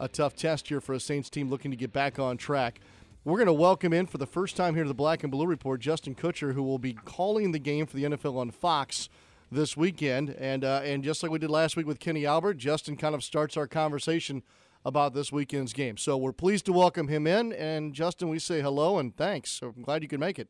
a 0.00 0.08
tough 0.08 0.34
test 0.34 0.68
here 0.68 0.80
for 0.80 0.92
a 0.92 1.00
Saints 1.00 1.30
team 1.30 1.48
looking 1.48 1.70
to 1.70 1.76
get 1.76 1.92
back 1.92 2.18
on 2.18 2.36
track. 2.36 2.80
We're 3.24 3.36
going 3.36 3.46
to 3.46 3.52
welcome 3.52 3.92
in 3.92 4.06
for 4.06 4.18
the 4.18 4.26
first 4.26 4.56
time 4.56 4.74
here 4.74 4.84
to 4.84 4.88
the 4.88 4.94
Black 4.94 5.22
and 5.22 5.30
Blue 5.30 5.46
Report 5.46 5.80
Justin 5.80 6.14
Kutcher, 6.14 6.54
who 6.54 6.62
will 6.62 6.78
be 6.78 6.94
calling 6.94 7.52
the 7.52 7.58
game 7.58 7.86
for 7.86 7.96
the 7.96 8.04
NFL 8.04 8.36
on 8.36 8.50
Fox 8.50 9.08
this 9.50 9.76
weekend. 9.76 10.30
And 10.38 10.64
uh, 10.64 10.80
and 10.84 11.02
just 11.02 11.22
like 11.22 11.32
we 11.32 11.38
did 11.38 11.50
last 11.50 11.76
week 11.76 11.86
with 11.86 11.98
Kenny 11.98 12.24
Albert, 12.24 12.54
Justin 12.54 12.96
kind 12.96 13.14
of 13.14 13.24
starts 13.24 13.56
our 13.56 13.66
conversation 13.66 14.42
about 14.84 15.14
this 15.14 15.32
weekend's 15.32 15.72
game. 15.72 15.96
So 15.96 16.16
we're 16.16 16.32
pleased 16.32 16.64
to 16.66 16.72
welcome 16.72 17.08
him 17.08 17.26
in. 17.26 17.52
And 17.52 17.92
Justin, 17.92 18.28
we 18.28 18.38
say 18.38 18.62
hello 18.62 18.98
and 18.98 19.14
thanks. 19.16 19.60
I'm 19.62 19.82
glad 19.82 20.02
you 20.02 20.08
could 20.08 20.20
make 20.20 20.38
it. 20.38 20.48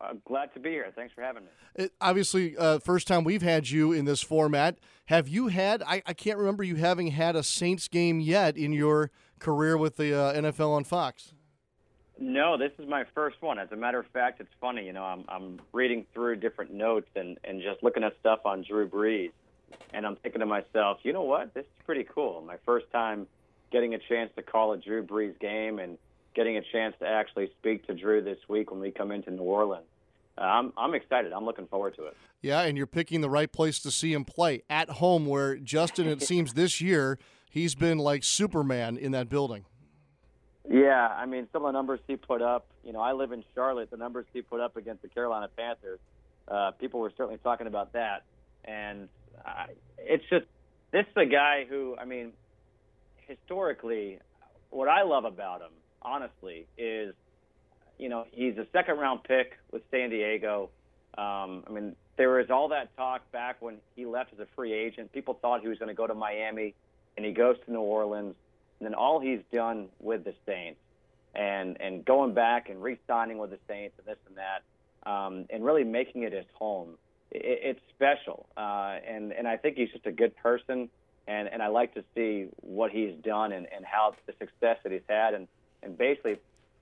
I'm 0.00 0.22
glad 0.24 0.52
to 0.54 0.60
be 0.60 0.70
here. 0.70 0.92
Thanks 0.94 1.12
for 1.12 1.22
having 1.22 1.44
me. 1.44 1.48
It, 1.74 1.92
obviously, 2.00 2.56
uh, 2.56 2.78
first 2.78 3.08
time 3.08 3.24
we've 3.24 3.42
had 3.42 3.68
you 3.68 3.92
in 3.92 4.04
this 4.04 4.22
format. 4.22 4.78
Have 5.06 5.28
you 5.28 5.48
had? 5.48 5.82
I, 5.82 6.02
I, 6.06 6.12
can't 6.12 6.38
remember 6.38 6.62
you 6.62 6.76
having 6.76 7.08
had 7.08 7.34
a 7.34 7.42
Saints 7.42 7.88
game 7.88 8.20
yet 8.20 8.56
in 8.56 8.72
your 8.72 9.10
career 9.40 9.76
with 9.76 9.96
the 9.96 10.14
uh, 10.14 10.34
NFL 10.34 10.70
on 10.70 10.84
Fox. 10.84 11.34
No, 12.20 12.56
this 12.56 12.72
is 12.78 12.88
my 12.88 13.04
first 13.14 13.40
one. 13.42 13.58
As 13.58 13.70
a 13.70 13.76
matter 13.76 13.98
of 13.98 14.06
fact, 14.08 14.40
it's 14.40 14.50
funny. 14.60 14.84
You 14.86 14.92
know, 14.92 15.04
I'm 15.04 15.24
I'm 15.28 15.60
reading 15.72 16.04
through 16.12 16.36
different 16.36 16.72
notes 16.72 17.08
and 17.14 17.38
and 17.44 17.62
just 17.62 17.82
looking 17.82 18.02
at 18.02 18.12
stuff 18.20 18.40
on 18.44 18.64
Drew 18.68 18.88
Brees, 18.88 19.30
and 19.92 20.04
I'm 20.04 20.16
thinking 20.16 20.40
to 20.40 20.46
myself, 20.46 20.98
you 21.02 21.12
know 21.12 21.22
what? 21.22 21.54
This 21.54 21.64
is 21.64 21.84
pretty 21.84 22.04
cool. 22.04 22.42
My 22.46 22.56
first 22.66 22.90
time 22.90 23.26
getting 23.70 23.94
a 23.94 23.98
chance 23.98 24.30
to 24.36 24.42
call 24.42 24.72
a 24.72 24.78
Drew 24.78 25.04
Brees 25.04 25.38
game 25.38 25.78
and 25.78 25.96
getting 26.38 26.56
a 26.56 26.62
chance 26.70 26.94
to 27.00 27.04
actually 27.04 27.50
speak 27.58 27.84
to 27.84 27.92
Drew 27.92 28.22
this 28.22 28.38
week 28.46 28.70
when 28.70 28.78
we 28.78 28.92
come 28.92 29.10
into 29.10 29.28
New 29.32 29.42
Orleans. 29.42 29.84
Uh, 30.38 30.42
I'm 30.42 30.72
I'm 30.76 30.94
excited. 30.94 31.32
I'm 31.32 31.44
looking 31.44 31.66
forward 31.66 31.96
to 31.96 32.04
it. 32.06 32.16
Yeah, 32.42 32.60
and 32.60 32.78
you're 32.78 32.86
picking 32.86 33.22
the 33.22 33.28
right 33.28 33.52
place 33.52 33.80
to 33.80 33.90
see 33.90 34.12
him 34.12 34.24
play 34.24 34.62
at 34.70 34.88
home, 34.88 35.26
where 35.26 35.56
Justin, 35.56 36.06
it 36.06 36.22
seems 36.30 36.54
this 36.54 36.80
year 36.80 37.18
he's 37.50 37.74
been 37.74 37.98
like 37.98 38.22
Superman 38.22 38.96
in 38.96 39.10
that 39.12 39.28
building. 39.28 39.64
Yeah, 40.70 41.08
I 41.08 41.26
mean 41.26 41.48
some 41.52 41.64
of 41.64 41.70
the 41.70 41.72
numbers 41.72 41.98
he 42.06 42.14
put 42.14 42.40
up. 42.40 42.68
You 42.84 42.92
know, 42.92 43.00
I 43.00 43.14
live 43.14 43.32
in 43.32 43.42
Charlotte. 43.56 43.90
The 43.90 43.96
numbers 43.96 44.26
he 44.32 44.40
put 44.40 44.60
up 44.60 44.76
against 44.76 45.02
the 45.02 45.08
Carolina 45.08 45.48
Panthers, 45.56 45.98
uh, 46.46 46.70
people 46.70 47.00
were 47.00 47.12
certainly 47.16 47.40
talking 47.42 47.66
about 47.66 47.94
that. 47.94 48.22
And 48.64 49.08
uh, 49.44 49.66
it's 49.98 50.24
just 50.30 50.46
this 50.92 51.04
is 51.04 51.16
a 51.16 51.26
guy 51.26 51.66
who, 51.68 51.96
I 52.00 52.04
mean, 52.04 52.30
historically, 53.26 54.20
what 54.70 54.86
I 54.86 55.02
love 55.02 55.24
about 55.24 55.62
him 55.62 55.72
honestly, 56.02 56.66
is 56.76 57.14
you 57.98 58.08
know 58.08 58.24
he's 58.30 58.56
a 58.58 58.66
second 58.72 58.98
round 58.98 59.24
pick 59.24 59.58
with 59.72 59.82
San 59.90 60.10
Diego. 60.10 60.70
Um, 61.16 61.64
I 61.66 61.70
mean, 61.70 61.96
there 62.16 62.30
was 62.30 62.50
all 62.50 62.68
that 62.68 62.94
talk 62.96 63.30
back 63.32 63.60
when 63.60 63.76
he 63.96 64.06
left 64.06 64.32
as 64.32 64.38
a 64.38 64.46
free 64.54 64.72
agent. 64.72 65.12
People 65.12 65.34
thought 65.40 65.62
he 65.62 65.68
was 65.68 65.78
going 65.78 65.88
to 65.88 65.94
go 65.94 66.06
to 66.06 66.14
Miami, 66.14 66.74
and 67.16 67.24
he 67.26 67.32
goes 67.32 67.56
to 67.64 67.72
New 67.72 67.80
Orleans. 67.80 68.34
And 68.78 68.86
then 68.86 68.94
all 68.94 69.18
he's 69.18 69.40
done 69.52 69.88
with 69.98 70.24
the 70.24 70.34
Saints, 70.46 70.78
and 71.34 71.80
and 71.80 72.04
going 72.04 72.34
back 72.34 72.68
and 72.68 72.80
re-signing 72.82 73.38
with 73.38 73.50
the 73.50 73.58
Saints 73.66 73.94
and 73.98 74.06
this 74.06 74.18
and 74.28 74.36
that, 74.36 75.10
um, 75.10 75.46
and 75.50 75.64
really 75.64 75.84
making 75.84 76.22
it 76.22 76.32
his 76.32 76.46
home. 76.54 76.90
It, 77.32 77.60
it's 77.62 77.80
special, 77.96 78.46
uh, 78.56 78.98
and 79.06 79.32
and 79.32 79.48
I 79.48 79.56
think 79.56 79.76
he's 79.76 79.90
just 79.90 80.06
a 80.06 80.12
good 80.12 80.36
person, 80.36 80.88
and 81.26 81.48
and 81.48 81.60
I 81.60 81.68
like 81.68 81.94
to 81.94 82.04
see 82.14 82.46
what 82.60 82.92
he's 82.92 83.14
done 83.24 83.52
and 83.52 83.66
and 83.74 83.84
how 83.84 84.14
the 84.26 84.32
success 84.38 84.76
that 84.84 84.92
he's 84.92 85.02
had, 85.08 85.34
and 85.34 85.48
and 85.82 85.96
basically 85.96 86.38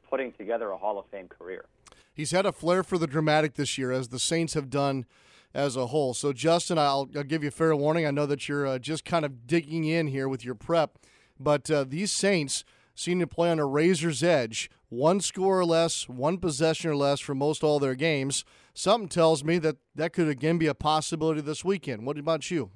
putting 0.09 0.33
together 0.33 0.71
a 0.71 0.77
Hall 0.77 0.99
of 0.99 1.07
Fame 1.07 1.29
career. 1.29 1.67
He's 2.13 2.31
had 2.31 2.47
a 2.47 2.53
flair 2.53 2.83
for 2.83 2.99
the 2.99 3.07
dramatic 3.07 3.55
this 3.55 3.77
year, 3.77 3.93
as 3.93 4.09
the 4.09 4.19
Saints 4.19 4.55
have 4.55 4.71
done 4.71 5.05
as 5.53 5.77
a 5.77 5.87
whole. 5.87 6.15
So, 6.15 6.33
Justin, 6.33 6.79
I'll, 6.79 7.09
I'll 7.15 7.23
give 7.23 7.43
you 7.43 7.49
a 7.49 7.53
fair 7.53 7.75
warning. 7.77 8.07
I 8.07 8.11
know 8.11 8.27
that 8.27 8.49
you're 8.49 8.67
uh, 8.67 8.79
just 8.79 9.05
kind 9.05 9.25
of 9.25 9.47
digging 9.47 9.85
in 9.85 10.07
here 10.09 10.29
with 10.29 10.45
your 10.45 10.55
prep, 10.55 10.99
but 11.39 11.71
uh, 11.71 11.85
these 11.87 12.13
Saints 12.13 12.65
seem 12.95 13.21
to 13.21 13.27
play 13.27 13.51
on 13.51 13.59
a 13.59 13.67
razor's 13.67 14.23
edge 14.23 14.71
one 14.89 15.21
score 15.21 15.59
or 15.59 15.65
less, 15.65 16.09
one 16.09 16.39
possession 16.39 16.91
or 16.91 16.97
less 16.97 17.21
for 17.21 17.35
most 17.35 17.65
all 17.65 17.79
their 17.79 17.95
games. 17.95 18.45
Something 18.75 19.09
tells 19.09 19.43
me 19.43 19.59
that 19.59 19.77
that 19.95 20.13
could 20.13 20.29
again 20.29 20.59
be 20.59 20.67
a 20.67 20.75
possibility 20.75 21.41
this 21.41 21.65
weekend. 21.65 22.07
What 22.07 22.19
about 22.19 22.51
you? 22.51 22.71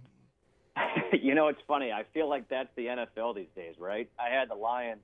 you 1.12 1.34
know, 1.34 1.48
it's 1.48 1.60
funny. 1.68 1.92
I 1.92 2.04
feel 2.12 2.28
like 2.28 2.48
that's 2.48 2.68
the 2.76 2.86
NFL 2.86 3.36
these 3.36 3.48
days, 3.54 3.76
right? 3.78 4.08
I 4.18 4.34
had 4.34 4.50
the 4.50 4.54
Lions 4.54 5.02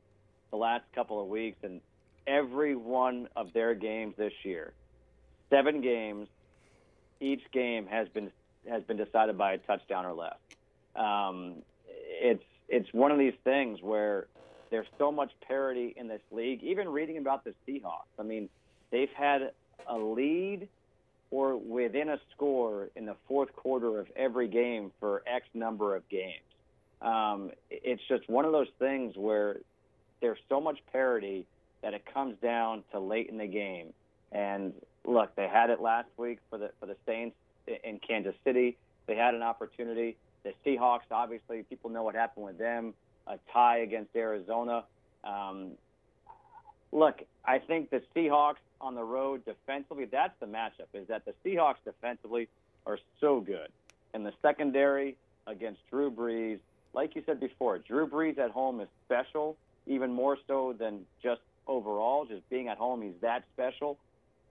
the 0.56 0.62
last 0.62 0.84
couple 0.94 1.20
of 1.20 1.28
weeks, 1.28 1.58
and 1.62 1.80
every 2.26 2.74
one 2.74 3.28
of 3.36 3.52
their 3.52 3.74
games 3.74 4.14
this 4.16 4.32
year, 4.42 4.72
seven 5.50 5.82
games, 5.82 6.28
each 7.20 7.42
game 7.52 7.86
has 7.86 8.08
been 8.08 8.30
has 8.68 8.82
been 8.84 8.96
decided 8.96 9.38
by 9.38 9.52
a 9.52 9.58
touchdown 9.58 10.06
or 10.06 10.14
less. 10.14 10.36
Um, 10.96 11.56
it's 11.86 12.42
it's 12.68 12.88
one 12.92 13.12
of 13.12 13.18
these 13.18 13.34
things 13.44 13.80
where 13.82 14.26
there's 14.70 14.86
so 14.98 15.12
much 15.12 15.30
parity 15.46 15.94
in 15.96 16.08
this 16.08 16.22
league. 16.32 16.62
Even 16.62 16.88
reading 16.88 17.18
about 17.18 17.44
the 17.44 17.54
Seahawks, 17.68 18.10
I 18.18 18.22
mean, 18.22 18.48
they've 18.90 19.12
had 19.14 19.52
a 19.86 19.98
lead 19.98 20.68
or 21.30 21.56
within 21.56 22.08
a 22.08 22.18
score 22.34 22.88
in 22.96 23.04
the 23.04 23.16
fourth 23.28 23.54
quarter 23.54 24.00
of 24.00 24.06
every 24.16 24.48
game 24.48 24.90
for 25.00 25.22
X 25.26 25.44
number 25.54 25.94
of 25.94 26.08
games. 26.08 26.40
Um, 27.02 27.50
it's 27.70 28.02
just 28.08 28.28
one 28.28 28.46
of 28.46 28.52
those 28.52 28.70
things 28.78 29.16
where 29.16 29.58
there's 30.20 30.38
so 30.48 30.60
much 30.60 30.78
parity 30.92 31.46
that 31.82 31.94
it 31.94 32.04
comes 32.12 32.36
down 32.42 32.82
to 32.92 33.00
late 33.00 33.28
in 33.28 33.38
the 33.38 33.46
game. 33.46 33.92
And 34.32 34.72
look, 35.04 35.34
they 35.36 35.48
had 35.48 35.70
it 35.70 35.80
last 35.80 36.08
week 36.16 36.38
for 36.50 36.58
the 36.58 36.70
for 36.80 36.86
the 36.86 36.96
Saints 37.06 37.36
in 37.84 37.98
Kansas 37.98 38.34
City. 38.44 38.76
They 39.06 39.16
had 39.16 39.34
an 39.34 39.42
opportunity. 39.42 40.16
The 40.42 40.52
Seahawks, 40.64 41.10
obviously, 41.10 41.62
people 41.64 41.90
know 41.90 42.02
what 42.02 42.14
happened 42.14 42.46
with 42.46 42.58
them. 42.58 42.94
A 43.26 43.38
tie 43.52 43.78
against 43.78 44.14
Arizona. 44.14 44.84
Um, 45.24 45.72
look, 46.92 47.20
I 47.44 47.58
think 47.58 47.90
the 47.90 48.02
Seahawks 48.14 48.56
on 48.80 48.94
the 48.94 49.02
road 49.02 49.44
defensively, 49.44 50.04
that's 50.04 50.34
the 50.40 50.46
matchup, 50.46 50.88
is 50.94 51.08
that 51.08 51.24
the 51.24 51.34
Seahawks 51.44 51.82
defensively 51.84 52.48
are 52.86 52.98
so 53.20 53.40
good. 53.40 53.68
And 54.14 54.24
the 54.24 54.32
secondary 54.42 55.16
against 55.46 55.80
Drew 55.90 56.10
Brees, 56.10 56.58
like 56.94 57.14
you 57.14 57.22
said 57.26 57.40
before, 57.40 57.78
Drew 57.78 58.08
Brees 58.08 58.38
at 58.38 58.50
home 58.50 58.80
is 58.80 58.88
special, 59.04 59.56
even 59.86 60.12
more 60.12 60.38
so 60.46 60.74
than 60.78 61.00
just 61.22 61.40
overall, 61.66 62.24
just 62.26 62.48
being 62.48 62.68
at 62.68 62.78
home, 62.78 63.02
he's 63.02 63.20
that 63.22 63.44
special. 63.54 63.98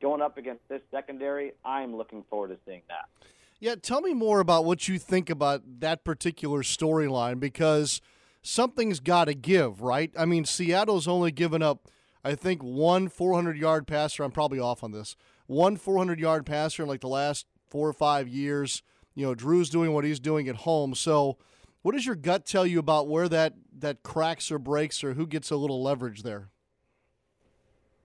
Going 0.02 0.21
up 0.21 0.38
against 0.38 0.67
this 0.67 0.82
secondary, 0.91 1.54
I'm 1.63 1.95
looking 1.95 2.24
forward 2.30 2.50
to 2.50 2.58
seeing 2.65 2.82
that. 2.89 3.28
Yeah, 3.60 3.76
tell 3.76 4.02
me 4.02 4.13
more 4.13 4.41
about 4.41 4.65
what 4.65 4.88
you 4.88 5.00
think 5.00 5.30
about 5.30 5.62
that 5.80 6.04
particular 6.04 6.62
storyline 6.62 7.39
because 7.39 8.02
something's 8.41 9.00
got 9.00 9.26
to 9.26 9.34
give, 9.34 9.82
right? 9.82 10.12
I 10.17 10.26
mean, 10.26 10.43
Seattle's 10.43 11.08
only 11.08 11.32
given 11.32 11.62
up 11.62 11.88
I 12.26 12.34
think 12.34 12.63
one 12.63 13.08
400 13.08 13.56
yard 13.56 13.86
passer. 13.86 14.24
I'm 14.24 14.32
probably 14.32 14.60
off 14.60 14.84
on 14.84 14.91
this. 14.91 15.15
One 15.45 15.78
400 15.78 16.19
yard 16.19 16.43
passer 16.43 16.82
in 16.82 16.89
like 16.89 17.02
the 17.02 17.08
last 17.08 17.45
four 17.69 17.88
or 17.88 17.93
five 17.93 18.28
years. 18.28 18.82
You 19.13 19.28
know, 19.28 19.36
Drew's 19.36 19.69
doing 19.69 19.93
what 19.93 20.04
he's 20.04 20.19
doing 20.19 20.50
at 20.50 20.56
home. 20.56 20.95
So, 20.95 21.38
what 21.86 21.93
does 21.93 22.04
your 22.04 22.15
gut 22.15 22.48
tell 22.48 22.65
you 22.65 22.80
about 22.80 23.08
where 23.08 23.30
that 23.30 23.54
that 23.78 24.02
cracks 24.02 24.52
or 24.52 24.58
breaks, 24.58 25.04
or 25.04 25.13
who 25.13 25.28
gets 25.28 25.52
a 25.52 25.56
little 25.56 25.84
leverage 25.84 26.24
there? 26.24 26.50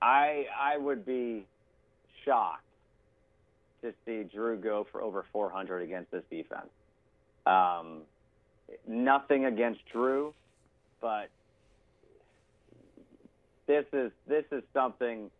I 0.03 0.45
I 0.61 0.77
would 0.77 1.07
be 1.07 1.47
shocked 2.23 2.63
to 3.81 3.95
see 4.05 4.25
Drew 4.25 4.59
go 4.59 4.87
for 4.93 5.01
over 5.01 5.25
400 5.33 5.81
against 5.81 6.11
this 6.11 6.25
defense. 6.31 6.69
Um, 7.47 8.03
nothing 8.87 9.47
against 9.47 9.81
Drew, 9.91 10.35
but 11.01 11.31
this 13.67 13.87
is 13.95 14.13
this 14.27 14.45
is 14.53 14.63
something 14.75 15.31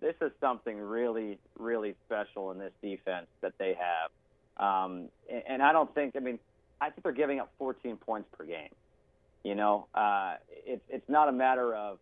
this 0.00 0.14
is 0.22 0.32
something 0.40 0.78
really 0.78 1.38
really 1.58 1.94
special 2.06 2.50
in 2.50 2.58
this 2.58 2.72
defense 2.80 3.26
that 3.42 3.52
they 3.58 3.74
have. 3.74 4.10
Um, 4.56 5.10
and, 5.30 5.42
and 5.46 5.62
I 5.62 5.74
don't 5.74 5.94
think 5.94 6.16
I 6.16 6.20
mean 6.20 6.38
I 6.80 6.90
think 6.90 7.02
they're 7.02 7.12
giving 7.12 7.40
up 7.40 7.52
14 7.58 7.96
points 7.96 8.28
per 8.36 8.44
game. 8.44 8.70
You 9.44 9.54
know, 9.54 9.86
uh, 9.94 10.34
it's 10.66 10.82
it's 10.88 11.08
not 11.08 11.28
a 11.28 11.32
matter 11.32 11.74
of 11.74 11.98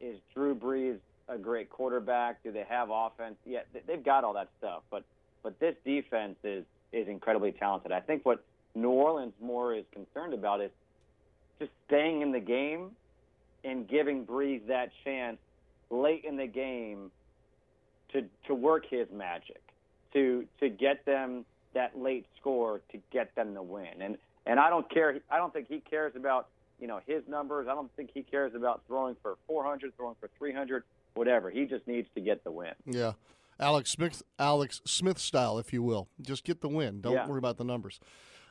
is 0.00 0.18
Drew 0.34 0.54
Brees 0.54 0.98
a 1.28 1.38
great 1.38 1.70
quarterback? 1.70 2.42
Do 2.42 2.52
they 2.52 2.64
have 2.68 2.90
offense? 2.92 3.36
Yeah, 3.46 3.60
they've 3.86 4.04
got 4.04 4.24
all 4.24 4.34
that 4.34 4.48
stuff, 4.58 4.82
but 4.90 5.04
but 5.42 5.58
this 5.58 5.74
defense 5.84 6.36
is 6.44 6.64
is 6.92 7.08
incredibly 7.08 7.52
talented. 7.52 7.92
I 7.92 8.00
think 8.00 8.24
what 8.24 8.44
New 8.74 8.90
Orleans 8.90 9.32
more 9.40 9.74
is 9.74 9.84
concerned 9.92 10.34
about 10.34 10.60
is 10.60 10.70
just 11.58 11.70
staying 11.86 12.22
in 12.22 12.32
the 12.32 12.40
game 12.40 12.90
and 13.64 13.88
giving 13.88 14.26
Brees 14.26 14.66
that 14.68 14.90
chance 15.04 15.38
late 15.90 16.24
in 16.24 16.36
the 16.36 16.46
game 16.46 17.10
to 18.12 18.24
to 18.46 18.54
work 18.54 18.84
his 18.88 19.08
magic, 19.12 19.62
to 20.12 20.46
to 20.60 20.68
get 20.68 21.04
them 21.06 21.44
that 21.74 21.98
late 21.98 22.26
score 22.40 22.80
to 22.92 22.98
get 23.12 23.34
them 23.34 23.54
the 23.54 23.62
win. 23.62 24.00
And 24.00 24.16
and 24.46 24.60
I 24.60 24.70
don't 24.70 24.88
care. 24.90 25.18
I 25.30 25.38
don't 25.38 25.52
think 25.52 25.68
he 25.68 25.80
cares 25.80 26.12
about 26.16 26.48
you 26.80 26.86
know 26.86 27.00
his 27.06 27.22
numbers. 27.28 27.66
I 27.68 27.74
don't 27.74 27.90
think 27.96 28.10
he 28.12 28.22
cares 28.22 28.54
about 28.54 28.82
throwing 28.86 29.16
for 29.22 29.36
400, 29.46 29.94
throwing 29.96 30.16
for 30.20 30.28
300, 30.38 30.82
whatever. 31.14 31.50
He 31.50 31.64
just 31.64 31.86
needs 31.86 32.08
to 32.14 32.20
get 32.20 32.44
the 32.44 32.50
win. 32.50 32.72
Yeah. 32.86 33.12
Alex 33.60 33.90
Smith, 33.90 34.22
Alex 34.38 34.80
Smith 34.84 35.18
style, 35.18 35.58
if 35.58 35.72
you 35.72 35.82
will. 35.82 36.08
Just 36.20 36.42
get 36.42 36.60
the 36.60 36.68
win. 36.68 37.00
Don't 37.00 37.12
yeah. 37.12 37.26
worry 37.26 37.38
about 37.38 37.56
the 37.56 37.64
numbers. 37.64 38.00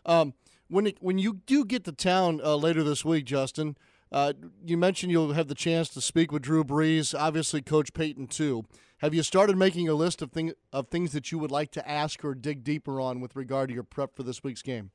Um, 0.05 0.33
when 0.69 0.87
it, 0.87 0.97
when 1.01 1.17
you 1.17 1.41
do 1.45 1.65
get 1.65 1.83
to 1.85 1.91
town 1.91 2.39
uh, 2.43 2.55
later 2.55 2.83
this 2.83 3.03
week, 3.03 3.25
Justin, 3.25 3.75
uh, 4.13 4.33
you 4.63 4.77
mentioned 4.77 5.11
you'll 5.11 5.33
have 5.33 5.47
the 5.47 5.55
chance 5.55 5.89
to 5.89 6.01
speak 6.01 6.31
with 6.31 6.43
Drew 6.43 6.63
Brees, 6.63 7.13
obviously 7.17 7.61
Coach 7.61 7.93
Payton 7.93 8.27
too. 8.27 8.65
Have 9.03 9.13
you 9.13 9.21
started 9.21 9.57
making 9.57 9.89
a 9.89 9.93
list 9.93 10.21
of 10.21 10.31
thing 10.31 10.53
of 10.71 10.87
things 10.87 11.11
that 11.11 11.29
you 11.29 11.37
would 11.37 11.51
like 11.51 11.71
to 11.71 11.87
ask 11.87 12.23
or 12.23 12.33
dig 12.33 12.63
deeper 12.63 13.01
on 13.01 13.19
with 13.19 13.35
regard 13.35 13.67
to 13.67 13.73
your 13.73 13.83
prep 13.83 14.15
for 14.15 14.23
this 14.23 14.43
week's 14.43 14.61
game? 14.61 14.91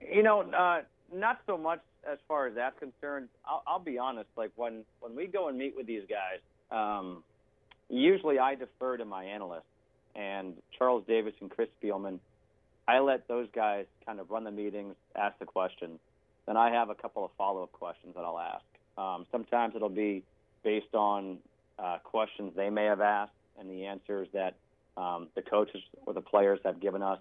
You 0.00 0.22
know, 0.22 0.40
uh, 0.40 0.80
not 1.14 1.40
so 1.46 1.58
much 1.58 1.80
as 2.10 2.16
far 2.26 2.46
as 2.46 2.54
that's 2.54 2.78
concerned. 2.78 3.28
I'll, 3.44 3.62
I'll, 3.66 3.78
be 3.78 3.98
honest. 3.98 4.30
Like 4.38 4.52
when 4.56 4.84
when 5.00 5.14
we 5.14 5.26
go 5.26 5.48
and 5.48 5.58
meet 5.58 5.76
with 5.76 5.86
these 5.86 6.04
guys, 6.08 6.40
um, 6.70 7.22
usually 7.90 8.38
I 8.38 8.54
defer 8.54 8.96
to 8.96 9.04
my 9.04 9.24
analysts 9.24 9.64
and 10.14 10.54
Charles 10.78 11.04
Davis 11.06 11.34
and 11.42 11.50
Chris 11.50 11.68
Spielman. 11.82 12.18
I 12.88 13.00
let 13.00 13.28
those 13.28 13.48
guys 13.54 13.84
kind 14.06 14.18
of 14.18 14.30
run 14.30 14.44
the 14.44 14.50
meetings, 14.50 14.94
ask 15.14 15.38
the 15.38 15.44
questions 15.44 16.00
then 16.46 16.56
I 16.56 16.70
have 16.70 16.90
a 16.90 16.94
couple 16.94 17.24
of 17.24 17.32
follow 17.36 17.64
up 17.64 17.72
questions 17.72 18.14
that 18.14 18.20
I'll 18.20 18.38
ask. 18.38 18.64
Um, 18.96 19.26
sometimes 19.30 19.74
it'll 19.74 19.88
be 19.88 20.22
based 20.62 20.94
on 20.94 21.38
uh, 21.78 21.98
questions 22.04 22.52
they 22.56 22.70
may 22.70 22.84
have 22.84 23.00
asked 23.00 23.32
and 23.58 23.70
the 23.70 23.86
answers 23.86 24.28
that 24.32 24.54
um, 24.96 25.28
the 25.34 25.42
coaches 25.42 25.82
or 26.06 26.14
the 26.14 26.20
players 26.20 26.60
have 26.64 26.80
given 26.80 27.02
us. 27.02 27.18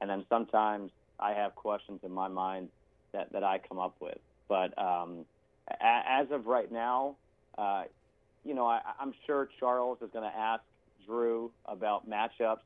And 0.00 0.08
then 0.08 0.24
sometimes 0.28 0.90
I 1.18 1.32
have 1.32 1.54
questions 1.54 2.00
in 2.02 2.12
my 2.12 2.28
mind 2.28 2.68
that, 3.12 3.32
that 3.32 3.44
I 3.44 3.58
come 3.58 3.78
up 3.78 3.94
with. 4.00 4.18
But 4.48 4.76
um, 4.78 5.24
a- 5.68 6.02
as 6.08 6.30
of 6.30 6.46
right 6.46 6.70
now, 6.70 7.16
uh, 7.58 7.84
you 8.44 8.54
know, 8.54 8.66
I, 8.66 8.80
I'm 8.98 9.12
sure 9.26 9.48
Charles 9.58 9.98
is 10.00 10.10
going 10.12 10.30
to 10.30 10.36
ask 10.36 10.62
Drew 11.06 11.50
about 11.66 12.08
matchups 12.08 12.60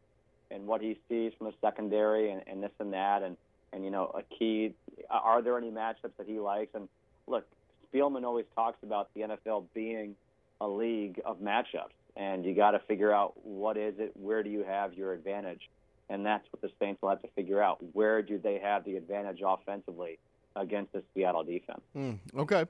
and 0.51 0.67
what 0.67 0.81
he 0.81 0.99
sees 1.09 1.33
from 1.37 1.49
the 1.49 1.55
secondary 1.61 2.31
and, 2.31 2.43
and 2.47 2.63
this 2.63 2.71
and 2.79 2.93
that. 2.93 3.23
And 3.23 3.37
and 3.75 3.85
you 3.85 3.91
know 3.91 4.11
a 4.15 4.23
key. 4.23 4.73
Are 5.11 5.43
there 5.43 5.59
any 5.59 5.71
matchups 5.71 6.13
that 6.17 6.27
he 6.27 6.39
likes? 6.39 6.75
And 6.75 6.89
look, 7.27 7.45
Spielman 7.93 8.25
always 8.25 8.47
talks 8.55 8.79
about 8.83 9.09
the 9.15 9.23
NFL 9.23 9.65
being 9.75 10.15
a 10.61 10.69
league 10.69 11.21
of 11.25 11.41
matchups, 11.41 11.95
and 12.17 12.45
you 12.45 12.55
got 12.55 12.73
to 12.73 12.79
figure 12.81 13.13
out 13.13 13.35
what 13.45 13.77
is 13.77 13.95
it. 13.99 14.13
Where 14.15 14.43
do 14.43 14.51
you 14.51 14.65
have 14.65 14.95
your 14.95 15.13
advantage? 15.13 15.69
And 16.09 16.25
that's 16.25 16.45
what 16.51 16.61
the 16.61 16.71
Saints 16.79 17.01
will 17.01 17.11
have 17.11 17.23
to 17.23 17.29
figure 17.29 17.63
out. 17.63 17.79
Where 17.93 18.21
do 18.23 18.39
they 18.39 18.59
have 18.59 18.85
the 18.85 18.97
advantage 18.97 19.41
offensively 19.45 20.19
against 20.55 20.93
the 20.93 21.03
Seattle 21.15 21.45
defense? 21.45 21.81
Mm, 21.97 22.19
okay. 22.37 22.67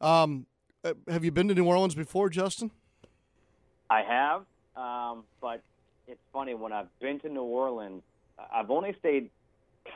Um, 0.00 0.46
uh, 0.84 0.92
have 1.08 1.24
you 1.24 1.30
been 1.30 1.48
to 1.48 1.54
New 1.54 1.64
Orleans 1.64 1.94
before, 1.94 2.28
Justin? 2.28 2.70
I 3.88 4.02
have, 4.02 4.42
um, 4.76 5.24
but 5.40 5.62
it's 6.06 6.20
funny 6.32 6.54
when 6.54 6.72
I've 6.72 6.98
been 7.00 7.20
to 7.20 7.28
New 7.28 7.42
Orleans. 7.42 8.02
I've 8.52 8.70
only 8.70 8.94
stayed 8.98 9.30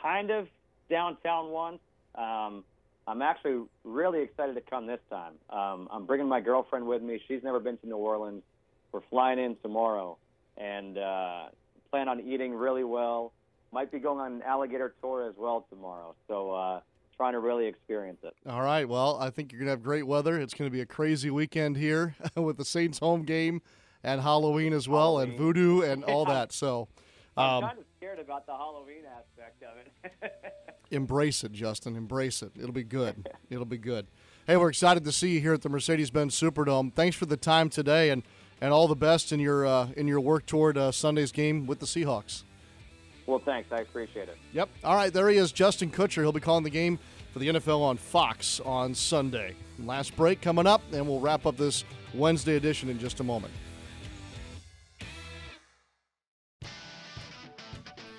kind 0.02 0.30
of 0.30 0.48
downtown 0.88 1.50
once. 1.50 1.80
Um, 2.14 2.64
I'm 3.08 3.22
actually 3.22 3.64
really 3.84 4.20
excited 4.20 4.54
to 4.54 4.60
come 4.60 4.86
this 4.86 5.00
time. 5.08 5.32
Um, 5.48 5.88
I'm 5.90 6.04
bringing 6.04 6.28
my 6.28 6.40
girlfriend 6.40 6.86
with 6.86 7.00
me. 7.00 7.20
She's 7.26 7.42
never 7.42 7.58
been 7.58 7.78
to 7.78 7.86
New 7.86 7.96
Orleans. 7.96 8.42
We're 8.92 9.00
flying 9.08 9.38
in 9.38 9.56
tomorrow 9.62 10.18
and 10.58 10.98
uh, 10.98 11.44
plan 11.90 12.08
on 12.08 12.20
eating 12.20 12.54
really 12.54 12.84
well. 12.84 13.32
Might 13.72 13.90
be 13.90 13.98
going 13.98 14.20
on 14.20 14.32
an 14.34 14.42
alligator 14.42 14.94
tour 15.00 15.26
as 15.26 15.34
well 15.38 15.66
tomorrow. 15.70 16.14
So 16.26 16.52
uh, 16.52 16.80
trying 17.16 17.32
to 17.32 17.40
really 17.40 17.66
experience 17.66 18.18
it. 18.22 18.34
All 18.46 18.62
right. 18.62 18.86
Well, 18.86 19.16
I 19.18 19.30
think 19.30 19.52
you're 19.52 19.58
going 19.58 19.68
to 19.68 19.72
have 19.72 19.82
great 19.82 20.06
weather. 20.06 20.38
It's 20.38 20.52
going 20.52 20.70
to 20.70 20.72
be 20.72 20.82
a 20.82 20.86
crazy 20.86 21.30
weekend 21.30 21.78
here 21.78 22.14
with 22.36 22.58
the 22.58 22.64
Saints 22.64 22.98
home 22.98 23.22
game 23.22 23.62
and 24.04 24.20
Halloween 24.20 24.74
as 24.74 24.86
well 24.86 25.16
Halloween. 25.16 25.30
and 25.30 25.38
voodoo 25.38 25.80
and 25.80 26.04
all 26.10 26.26
that. 26.26 26.52
So 26.52 26.88
I'm 27.38 27.56
um, 27.56 27.62
kind 27.70 27.78
of 27.78 27.84
scared 27.96 28.18
about 28.18 28.44
the 28.44 28.52
Halloween 28.52 29.04
aspect 29.16 29.62
of 29.62 29.78
it. 29.78 30.54
embrace 30.90 31.44
it, 31.44 31.52
Justin. 31.52 31.96
Embrace 31.96 32.42
it. 32.42 32.52
It'll 32.58 32.72
be 32.72 32.84
good. 32.84 33.28
It'll 33.50 33.64
be 33.64 33.78
good. 33.78 34.06
Hey, 34.46 34.56
we're 34.56 34.70
excited 34.70 35.04
to 35.04 35.12
see 35.12 35.34
you 35.34 35.40
here 35.40 35.52
at 35.52 35.62
the 35.62 35.68
Mercedes-Benz 35.68 36.34
Superdome. 36.34 36.92
Thanks 36.94 37.16
for 37.16 37.26
the 37.26 37.36
time 37.36 37.68
today, 37.68 38.10
and, 38.10 38.22
and 38.60 38.72
all 38.72 38.88
the 38.88 38.96
best 38.96 39.30
in 39.30 39.40
your 39.40 39.66
uh, 39.66 39.88
in 39.96 40.08
your 40.08 40.20
work 40.20 40.46
toward 40.46 40.78
uh, 40.78 40.90
Sunday's 40.90 41.32
game 41.32 41.66
with 41.66 41.80
the 41.80 41.86
Seahawks. 41.86 42.44
Well, 43.26 43.40
thanks. 43.44 43.70
I 43.70 43.76
appreciate 43.82 44.30
it. 44.30 44.38
Yep. 44.54 44.70
All 44.82 44.96
right, 44.96 45.12
there 45.12 45.28
he 45.28 45.36
is, 45.36 45.52
Justin 45.52 45.90
Kutcher. 45.90 46.22
He'll 46.22 46.32
be 46.32 46.40
calling 46.40 46.64
the 46.64 46.70
game 46.70 46.98
for 47.32 47.40
the 47.40 47.48
NFL 47.48 47.82
on 47.82 47.98
Fox 47.98 48.58
on 48.60 48.94
Sunday. 48.94 49.54
Last 49.78 50.16
break 50.16 50.40
coming 50.40 50.66
up, 50.66 50.80
and 50.92 51.06
we'll 51.06 51.20
wrap 51.20 51.44
up 51.44 51.58
this 51.58 51.84
Wednesday 52.14 52.56
edition 52.56 52.88
in 52.88 52.98
just 52.98 53.20
a 53.20 53.24
moment. 53.24 53.52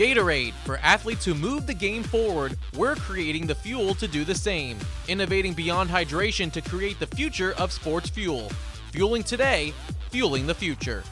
Gatorade. 0.00 0.54
For 0.64 0.78
athletes 0.78 1.26
who 1.26 1.34
move 1.34 1.66
the 1.66 1.74
game 1.74 2.02
forward, 2.02 2.56
we're 2.74 2.94
creating 2.94 3.46
the 3.46 3.54
fuel 3.54 3.94
to 3.96 4.08
do 4.08 4.24
the 4.24 4.34
same. 4.34 4.78
Innovating 5.08 5.52
beyond 5.52 5.90
hydration 5.90 6.50
to 6.52 6.62
create 6.62 6.98
the 6.98 7.06
future 7.06 7.52
of 7.58 7.70
sports 7.70 8.08
fuel. 8.08 8.50
Fueling 8.92 9.22
today, 9.22 9.74
fueling 10.10 10.46
the 10.46 10.54
future. 10.54 11.04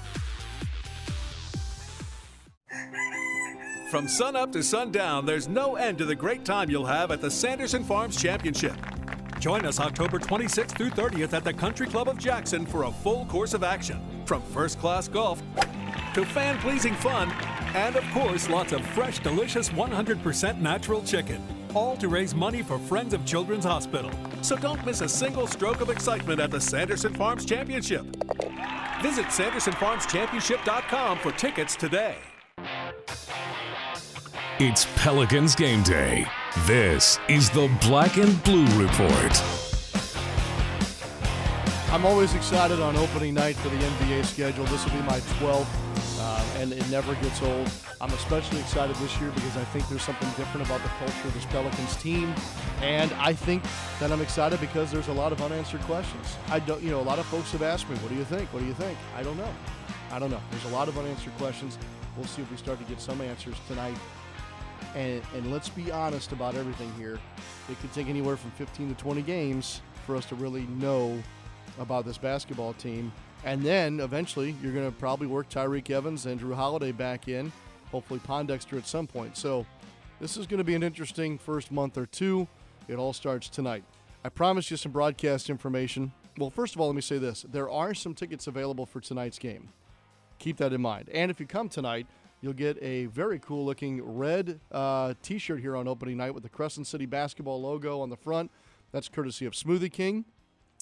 From 3.91 4.09
sunup 4.09 4.53
to 4.53 4.63
sundown, 4.63 5.27
there's 5.27 5.49
no 5.49 5.77
end 5.77 5.99
to 5.99 6.07
the 6.07 6.15
great 6.15 6.47
time 6.47 6.71
you'll 6.71 6.87
have 6.87 7.11
at 7.11 7.21
the 7.21 7.31
Sanderson 7.31 7.85
Farms 7.85 8.17
Championship. 8.17 8.75
Join 9.39 9.67
us 9.67 9.81
October 9.81 10.19
26th 10.19 10.79
through 10.79 10.91
30th 10.91 11.35
at 11.35 11.45
the 11.45 11.53
Country 11.53 11.87
Club 11.87 12.09
of 12.09 12.17
Jackson 12.17 12.65
for 12.65 12.85
a 12.85 12.91
full 12.91 13.27
course 13.27 13.53
of 13.53 13.63
action. 13.63 14.01
From 14.25 14.41
first 14.41 14.79
class 14.81 15.09
golf 15.09 15.43
to 16.19 16.25
fan 16.25 16.59
pleasing 16.59 16.95
fun, 16.95 17.31
and 17.75 17.95
of 17.95 18.05
course, 18.11 18.49
lots 18.49 18.73
of 18.73 18.85
fresh, 18.89 19.21
delicious, 19.21 19.69
100% 19.69 20.61
natural 20.61 21.01
chicken. 21.03 21.41
All 21.75 21.97
to 21.97 22.09
raise 22.09 22.35
money 22.35 22.61
for 22.61 22.77
Friends 22.77 23.15
of 23.15 23.25
Children's 23.25 23.65
Hospital. 23.65 24.11
So 24.43 24.57
don't 24.57 24.85
miss 24.85 25.01
a 25.01 25.09
single 25.09 25.47
stroke 25.47 25.81
of 25.81 25.91
excitement 25.91 26.41
at 26.41 26.51
the 26.51 26.61
Sanderson 26.61 27.15
Farms 27.15 27.45
Championship. 27.45 28.05
Visit 29.01 29.27
SandersonFarmsChampionship.com 29.27 31.19
for 31.19 31.31
tickets 31.33 31.77
today. 31.77 32.17
It's 34.59 34.89
Pelicans 34.97 35.55
game 35.55 35.85
day. 35.85 36.27
This 36.67 37.21
is 37.29 37.49
the 37.51 37.71
Black 37.81 38.17
and 38.17 38.43
Blue 38.43 38.67
Report. 38.83 39.58
I'm 41.91 42.05
always 42.05 42.35
excited 42.35 42.81
on 42.81 42.97
opening 42.97 43.33
night 43.33 43.57
for 43.57 43.71
the 43.71 43.77
NBA 43.77 44.27
schedule. 44.27 44.67
This 44.67 44.85
will 44.85 44.93
be 44.93 45.03
my 45.07 45.21
12th, 45.41 45.67
uh, 46.21 46.59
and 46.59 46.71
it 46.71 46.87
never 46.91 47.15
gets 47.15 47.41
old. 47.41 47.71
I'm 48.03 48.13
especially 48.13 48.61
excited 48.61 48.95
this 48.97 49.19
year 49.19 49.31
because 49.31 49.57
I 49.57 49.65
think 49.65 49.89
there's 49.89 50.03
something 50.03 50.29
different 50.37 50.67
about 50.67 50.83
the 50.83 50.91
culture 50.99 51.27
of 51.27 51.33
this 51.33 51.47
Pelicans 51.47 51.97
team, 51.97 52.35
and 52.83 53.11
I 53.15 53.33
think 53.33 53.63
that 54.01 54.13
I'm 54.13 54.21
excited 54.21 54.61
because 54.61 54.93
there's 54.93 55.09
a 55.09 55.15
lot 55.15 55.33
of 55.33 55.41
unanswered 55.41 55.81
questions. 55.83 56.37
I 56.51 56.59
don't, 56.59 56.83
you 56.83 56.91
know, 56.91 57.01
a 57.01 57.09
lot 57.09 57.19
of 57.19 57.25
folks 57.25 57.53
have 57.53 57.63
asked 57.63 57.89
me, 57.89 57.97
"What 57.97 58.11
do 58.11 58.17
you 58.17 58.25
think? 58.25 58.53
What 58.53 58.61
do 58.61 58.67
you 58.67 58.75
think?" 58.75 58.99
I 59.17 59.23
don't 59.23 59.39
know. 59.39 59.55
I 60.13 60.19
don't 60.19 60.31
know. 60.31 60.43
There's 60.51 60.67
a 60.67 60.77
lot 60.77 60.89
of 60.89 60.99
unanswered 60.99 61.37
questions. 61.39 61.79
We'll 62.19 62.27
see 62.27 62.43
if 62.43 62.51
we 62.51 62.59
start 62.59 62.79
to 62.81 62.85
get 62.85 63.01
some 63.01 63.23
answers 63.23 63.57
tonight. 63.67 63.97
And, 64.95 65.23
and 65.35 65.51
let's 65.51 65.71
be 65.71 65.91
honest 65.91 66.33
about 66.33 66.55
everything 66.55 66.93
here. 66.99 67.19
It 67.71 67.81
could 67.81 67.93
take 67.95 68.09
anywhere 68.09 68.37
from 68.37 68.51
15 68.53 68.95
to 68.95 68.95
20 68.95 69.23
games 69.23 69.81
for 70.07 70.17
us 70.17 70.25
to 70.27 70.35
really 70.35 70.67
know 70.67 71.23
about 71.79 72.05
this 72.05 72.19
basketball 72.19 72.73
team. 72.75 73.13
And 73.45 73.63
then 73.63 74.01
eventually 74.01 74.55
you're 74.63 74.73
going 74.73 74.91
to 74.91 74.97
probably 74.97 75.27
work 75.27 75.49
Tyreke 75.49 75.91
Evans 75.91 76.27
and 76.27 76.41
Jrue 76.41 76.55
Holiday 76.55 76.93
back 76.93 77.29
in, 77.29 77.53
hopefully 77.91 78.21
Pondexter 78.21 78.77
at 78.79 78.87
some 78.87 79.07
point. 79.07 79.37
So 79.37 79.65
this 80.21 80.37
is 80.37 80.47
going 80.47 80.59
to 80.59 80.65
be 80.65 80.75
an 80.75 80.83
interesting 80.83 81.39
first 81.39 81.71
month 81.71 81.97
or 81.97 82.07
two. 82.07 82.49
It 82.89 82.97
all 82.97 83.13
starts 83.13 83.49
tonight. 83.49 83.85
I 84.25 84.29
promised 84.29 84.71
you 84.71 84.77
some 84.77 84.93
broadcast 84.93 85.49
information. 85.49 86.13
Well, 86.37 86.51
first 86.51 86.75
of 86.75 86.81
all, 86.81 86.89
let 86.89 86.97
me 86.97 87.03
say 87.03 87.19
this 87.19 87.43
there 87.51 87.71
are 87.71 87.95
some 87.95 88.15
tickets 88.15 88.47
available 88.47 88.87
for 88.87 89.01
tonight's 89.01 89.39
game. 89.39 89.69
Keep 90.39 90.57
that 90.59 90.73
in 90.73 90.81
mind. 90.81 91.09
And 91.13 91.31
if 91.31 91.41
you 91.41 91.47
come 91.47 91.69
tonight, 91.69 92.07
you'll 92.41 92.53
get 92.53 92.81
a 92.83 93.07
very 93.07 93.39
cool 93.39 93.65
looking 93.65 94.03
red 94.03 94.61
uh, 94.73 95.15
t 95.23 95.39
shirt 95.39 95.61
here 95.61 95.77
on 95.77 95.87
opening 95.89 96.17
night 96.17 96.35
with 96.35 96.43
the 96.43 96.49
Crescent 96.49 96.87
City 96.87 97.07
basketball 97.07 97.61
logo 97.61 98.01
on 98.01 98.11
the 98.11 98.17
front. 98.17 98.51
That's 98.93 99.09
courtesy 99.09 99.47
of 99.47 99.53
Smoothie 99.53 99.93
King. 99.93 100.25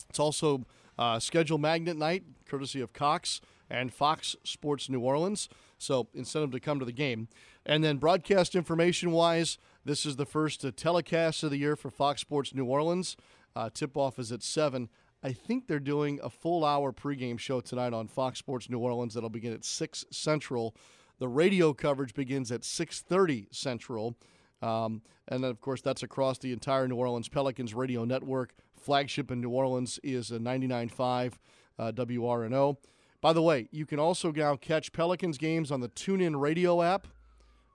It's 0.08 0.18
also 0.18 0.64
uh, 0.98 1.18
schedule 1.18 1.58
magnet 1.58 1.96
night, 1.96 2.24
courtesy 2.46 2.80
of 2.80 2.92
Cox 2.92 3.40
and 3.68 3.92
Fox 3.92 4.36
Sports 4.44 4.88
New 4.88 5.00
Orleans. 5.00 5.48
So 5.78 6.08
incentive 6.14 6.52
to 6.52 6.60
come 6.60 6.78
to 6.78 6.84
the 6.84 6.92
game. 6.92 7.28
And 7.64 7.82
then 7.82 7.98
broadcast 7.98 8.54
information 8.54 9.10
wise, 9.10 9.58
this 9.84 10.06
is 10.06 10.16
the 10.16 10.26
first 10.26 10.64
uh, 10.64 10.70
telecast 10.74 11.42
of 11.42 11.50
the 11.50 11.58
year 11.58 11.76
for 11.76 11.90
Fox 11.90 12.20
Sports 12.20 12.54
New 12.54 12.64
Orleans. 12.64 13.16
Uh, 13.54 13.70
tip 13.72 13.96
off 13.96 14.18
is 14.18 14.32
at 14.32 14.42
7. 14.42 14.88
I 15.22 15.32
think 15.32 15.66
they're 15.66 15.80
doing 15.80 16.20
a 16.22 16.30
full 16.30 16.64
hour 16.64 16.92
pregame 16.92 17.38
show 17.38 17.60
tonight 17.60 17.92
on 17.92 18.06
Fox 18.06 18.38
Sports 18.38 18.70
New 18.70 18.78
Orleans 18.78 19.14
that'll 19.14 19.30
begin 19.30 19.52
at 19.52 19.64
6 19.64 20.04
Central. 20.10 20.74
The 21.18 21.28
radio 21.28 21.72
coverage 21.72 22.14
begins 22.14 22.52
at 22.52 22.62
6:30 22.62 23.46
Central. 23.50 24.16
Um, 24.62 25.02
and 25.28 25.42
then, 25.42 25.50
of 25.50 25.60
course, 25.60 25.82
that's 25.82 26.02
across 26.02 26.38
the 26.38 26.52
entire 26.52 26.88
New 26.88 26.96
Orleans 26.96 27.28
Pelicans 27.28 27.74
radio 27.74 28.04
network. 28.04 28.54
Flagship 28.74 29.30
in 29.30 29.40
New 29.40 29.50
Orleans 29.50 29.98
is 30.02 30.30
a 30.30 30.38
99.5 30.38 31.34
uh, 31.78 31.92
WRNO. 31.92 32.76
By 33.20 33.32
the 33.32 33.42
way, 33.42 33.68
you 33.72 33.86
can 33.86 33.98
also 33.98 34.30
now 34.30 34.56
catch 34.56 34.92
Pelicans 34.92 35.38
games 35.38 35.70
on 35.72 35.80
the 35.80 35.88
TuneIn 35.88 36.40
Radio 36.40 36.82
app. 36.82 37.06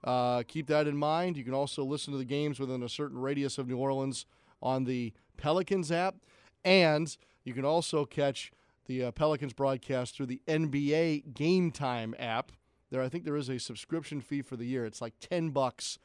Uh, 0.04 0.44
keep 0.48 0.68
that 0.68 0.88
in 0.88 0.98
mind. 0.98 1.38
You 1.38 1.44
can 1.44 1.54
also 1.54 1.84
listen 1.84 2.12
to 2.14 2.18
the 2.18 2.26
games 2.26 2.60
within 2.60 2.82
a 2.84 2.90
certain 2.90 3.20
radius 3.20 3.58
of 3.58 3.68
New 3.68 3.78
Orleans 3.78 4.26
on 4.62 4.86
the 4.86 5.14
Pelicans 5.38 5.92
app. 5.92 6.16
And 6.64 7.16
you 7.44 7.54
can 7.54 7.66
also 7.66 8.06
catch 8.06 8.52
the 8.86 9.06
uh, 9.06 9.12
Pelicans 9.12 9.54
broadcast 9.54 10.16
through 10.16 10.28
the 10.28 10.42
NBA 10.48 11.34
Game 11.34 11.72
Time 11.72 12.16
app. 12.18 12.52
There, 12.90 13.02
I 13.02 13.10
think 13.10 13.26
there 13.26 13.36
is 13.36 13.50
a 13.50 13.60
subscription 13.60 14.22
fee 14.22 14.42
for 14.42 14.56
the 14.56 14.66
year. 14.66 14.86
It's 14.86 15.02
like 15.02 15.14
10 15.20 15.50
bucks, 15.50 15.98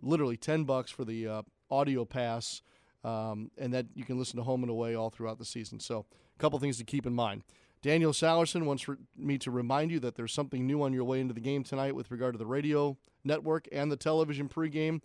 literally 0.00 0.36
10 0.36 0.64
bucks 0.64 0.90
for 0.90 1.04
the 1.04 1.26
uh, 1.26 1.42
audio 1.70 2.04
pass, 2.04 2.62
um, 3.04 3.50
and 3.58 3.72
that 3.72 3.86
you 3.94 4.04
can 4.04 4.18
listen 4.18 4.36
to 4.36 4.42
home 4.42 4.62
and 4.62 4.70
away 4.70 4.94
all 4.94 5.10
throughout 5.10 5.38
the 5.38 5.44
season. 5.44 5.80
So, 5.80 6.06
a 6.36 6.38
couple 6.38 6.58
things 6.58 6.78
to 6.78 6.84
keep 6.84 7.06
in 7.06 7.14
mind. 7.14 7.42
Daniel 7.80 8.12
Sallerson 8.12 8.64
wants 8.64 8.86
me 9.16 9.38
to 9.38 9.50
remind 9.50 9.90
you 9.90 10.00
that 10.00 10.16
there's 10.16 10.32
something 10.32 10.66
new 10.66 10.82
on 10.82 10.92
your 10.92 11.04
way 11.04 11.20
into 11.20 11.34
the 11.34 11.40
game 11.40 11.62
tonight 11.62 11.94
with 11.94 12.10
regard 12.10 12.34
to 12.34 12.38
the 12.38 12.46
radio 12.46 12.96
network 13.24 13.68
and 13.70 13.90
the 13.90 13.96
television 13.96 14.48
pregame. 14.48 15.00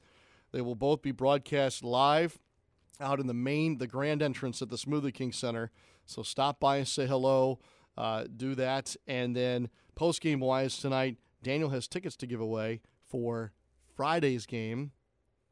They 0.51 0.61
will 0.61 0.75
both 0.75 1.01
be 1.01 1.11
broadcast 1.11 1.83
live 1.83 2.39
out 2.99 3.19
in 3.19 3.27
the 3.27 3.33
main, 3.33 3.77
the 3.77 3.87
grand 3.87 4.21
entrance 4.21 4.61
at 4.61 4.69
the 4.69 4.75
Smoothie 4.75 5.13
King 5.13 5.31
Center. 5.31 5.71
So 6.05 6.23
stop 6.23 6.59
by 6.59 6.77
and 6.77 6.87
say 6.87 7.05
hello, 7.05 7.59
uh, 7.97 8.25
do 8.35 8.55
that. 8.55 8.95
And 9.07 9.35
then 9.35 9.69
post 9.95 10.21
game 10.21 10.39
wise 10.39 10.77
tonight, 10.77 11.17
Daniel 11.43 11.69
has 11.69 11.87
tickets 11.87 12.15
to 12.17 12.27
give 12.27 12.39
away 12.39 12.81
for 13.05 13.51
Friday's 13.95 14.45
game. 14.45 14.91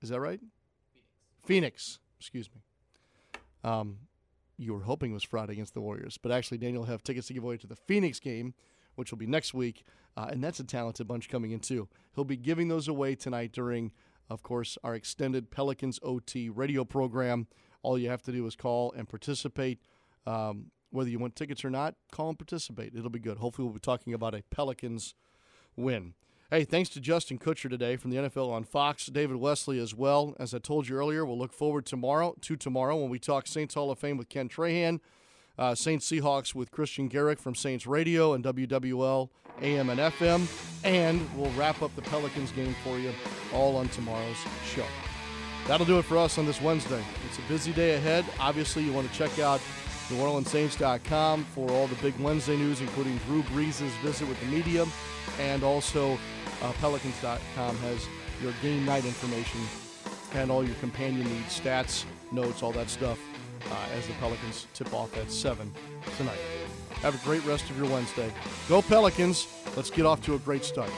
Is 0.01 0.09
that 0.09 0.19
right? 0.19 0.39
Phoenix. 1.43 1.45
Phoenix 1.45 1.99
excuse 2.21 2.49
me. 2.53 2.61
Um, 3.63 3.97
you 4.57 4.73
were 4.73 4.83
hoping 4.83 5.11
it 5.11 5.15
was 5.15 5.23
Friday 5.23 5.53
against 5.53 5.73
the 5.73 5.81
Warriors, 5.81 6.19
but 6.21 6.31
actually 6.31 6.59
Daniel 6.59 6.83
will 6.83 6.89
have 6.89 7.01
tickets 7.01 7.27
to 7.27 7.33
give 7.33 7.43
away 7.43 7.57
to 7.57 7.67
the 7.67 7.75
Phoenix 7.75 8.19
game, 8.19 8.53
which 8.95 9.11
will 9.11 9.17
be 9.17 9.25
next 9.25 9.53
week, 9.55 9.83
uh, 10.15 10.27
and 10.29 10.43
that's 10.43 10.59
a 10.59 10.63
talented 10.63 11.07
bunch 11.07 11.29
coming 11.29 11.51
in 11.51 11.59
too. 11.59 11.87
He'll 12.13 12.23
be 12.25 12.37
giving 12.37 12.67
those 12.67 12.87
away 12.87 13.15
tonight 13.15 13.53
during, 13.53 13.91
of 14.29 14.43
course, 14.43 14.77
our 14.83 14.93
extended 14.93 15.49
Pelicans 15.49 15.99
OT 16.03 16.49
radio 16.49 16.85
program. 16.85 17.47
All 17.81 17.97
you 17.97 18.09
have 18.09 18.21
to 18.23 18.31
do 18.31 18.45
is 18.45 18.55
call 18.55 18.93
and 18.95 19.09
participate. 19.09 19.79
Um, 20.27 20.67
whether 20.91 21.09
you 21.09 21.17
want 21.17 21.35
tickets 21.35 21.65
or 21.65 21.71
not, 21.71 21.95
call 22.11 22.29
and 22.29 22.37
participate. 22.37 22.93
It'll 22.95 23.09
be 23.09 23.17
good. 23.17 23.39
Hopefully, 23.39 23.65
we'll 23.65 23.73
be 23.73 23.79
talking 23.79 24.13
about 24.13 24.35
a 24.35 24.43
Pelicans 24.51 25.15
win. 25.75 26.13
Hey, 26.53 26.65
thanks 26.65 26.89
to 26.89 26.99
Justin 26.99 27.39
Kutcher 27.39 27.69
today 27.69 27.95
from 27.95 28.11
the 28.11 28.17
NFL 28.17 28.51
on 28.51 28.65
Fox, 28.65 29.05
David 29.05 29.37
Wesley 29.37 29.79
as 29.79 29.95
well. 29.95 30.35
As 30.37 30.53
I 30.53 30.59
told 30.59 30.89
you 30.89 30.97
earlier, 30.97 31.25
we'll 31.25 31.37
look 31.37 31.53
forward 31.53 31.85
tomorrow 31.85 32.35
to 32.41 32.57
tomorrow 32.57 32.97
when 32.97 33.09
we 33.09 33.19
talk 33.19 33.47
Saints 33.47 33.73
Hall 33.73 33.89
of 33.89 33.97
Fame 33.99 34.17
with 34.17 34.27
Ken 34.27 34.49
Trahan, 34.49 34.99
uh, 35.57 35.75
Saints 35.75 36.11
Seahawks 36.11 36.53
with 36.53 36.69
Christian 36.69 37.07
Garrick 37.07 37.39
from 37.39 37.55
Saints 37.55 37.87
Radio 37.87 38.33
and 38.33 38.43
WWL 38.43 39.29
AM 39.61 39.89
and 39.89 40.01
FM, 40.01 40.45
and 40.83 41.25
we'll 41.37 41.51
wrap 41.51 41.81
up 41.81 41.95
the 41.95 42.01
Pelicans 42.01 42.51
game 42.51 42.75
for 42.83 42.99
you 42.99 43.13
all 43.53 43.77
on 43.77 43.87
tomorrow's 43.87 44.35
show. 44.75 44.83
That'll 45.67 45.85
do 45.85 45.99
it 45.99 46.03
for 46.03 46.17
us 46.17 46.37
on 46.37 46.45
this 46.45 46.61
Wednesday. 46.61 47.01
It's 47.29 47.39
a 47.39 47.43
busy 47.43 47.71
day 47.71 47.95
ahead. 47.95 48.25
Obviously, 48.41 48.83
you 48.83 48.91
want 48.91 49.09
to 49.09 49.17
check 49.17 49.39
out 49.39 49.61
NewOrleansSaints.com 50.11 51.45
for 51.45 51.69
all 51.71 51.87
the 51.87 51.95
big 51.95 52.17
Wednesday 52.19 52.57
news, 52.57 52.81
including 52.81 53.17
Drew 53.25 53.43
Brees' 53.43 53.81
visit 54.01 54.27
with 54.27 54.39
the 54.39 54.47
media, 54.47 54.85
and 55.39 55.63
also 55.63 56.17
uh, 56.61 56.71
Pelicans.com 56.79 57.77
has 57.77 58.07
your 58.41 58.53
game 58.61 58.85
night 58.85 59.05
information 59.05 59.61
and 60.33 60.51
all 60.51 60.63
your 60.63 60.75
companion 60.75 61.27
needs, 61.27 61.59
stats, 61.59 62.05
notes, 62.31 62.63
all 62.63 62.71
that 62.71 62.89
stuff 62.89 63.19
uh, 63.69 63.97
as 63.97 64.07
the 64.07 64.13
Pelicans 64.13 64.67
tip 64.73 64.93
off 64.93 65.15
at 65.17 65.31
7 65.31 65.71
tonight. 66.17 66.39
Have 67.01 67.15
a 67.15 67.25
great 67.25 67.43
rest 67.45 67.69
of 67.69 67.77
your 67.77 67.89
Wednesday. 67.89 68.31
Go 68.69 68.81
Pelicans. 68.81 69.47
Let's 69.75 69.89
get 69.89 70.05
off 70.05 70.21
to 70.25 70.35
a 70.35 70.39
great 70.39 70.63
start. 70.63 70.91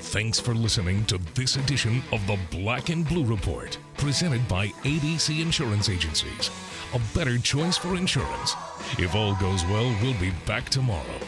Thanks 0.00 0.40
for 0.40 0.54
listening 0.54 1.04
to 1.06 1.18
this 1.34 1.56
edition 1.56 2.02
of 2.12 2.26
the 2.26 2.38
Black 2.50 2.88
and 2.88 3.06
Blue 3.06 3.24
Report, 3.24 3.78
presented 3.96 4.46
by 4.48 4.66
ABC 4.84 5.40
Insurance 5.40 5.88
Agencies. 5.88 6.50
A 6.94 7.00
better 7.14 7.38
choice 7.38 7.78
for 7.78 7.96
insurance. 7.96 8.54
If 8.98 9.14
all 9.14 9.34
goes 9.36 9.64
well, 9.64 9.94
we'll 10.02 10.18
be 10.20 10.32
back 10.46 10.68
tomorrow. 10.68 11.18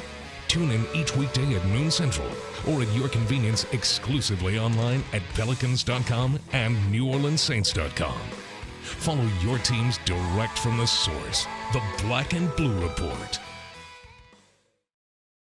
Tune 0.46 0.70
in 0.70 0.84
each 0.94 1.16
weekday 1.16 1.54
at 1.54 1.66
noon 1.66 1.90
central 1.90 2.28
or 2.68 2.82
at 2.82 2.92
your 2.94 3.08
convenience 3.08 3.64
exclusively 3.72 4.58
online 4.58 5.02
at 5.12 5.22
pelicans.com 5.34 6.38
and 6.52 6.76
neworleanssaints.com. 6.92 8.18
Follow 8.82 9.26
your 9.40 9.58
teams 9.58 9.98
direct 10.04 10.58
from 10.58 10.76
the 10.76 10.86
source, 10.86 11.46
the 11.72 11.82
Black 12.02 12.34
and 12.34 12.54
Blue 12.56 12.78
Report. 12.80 13.38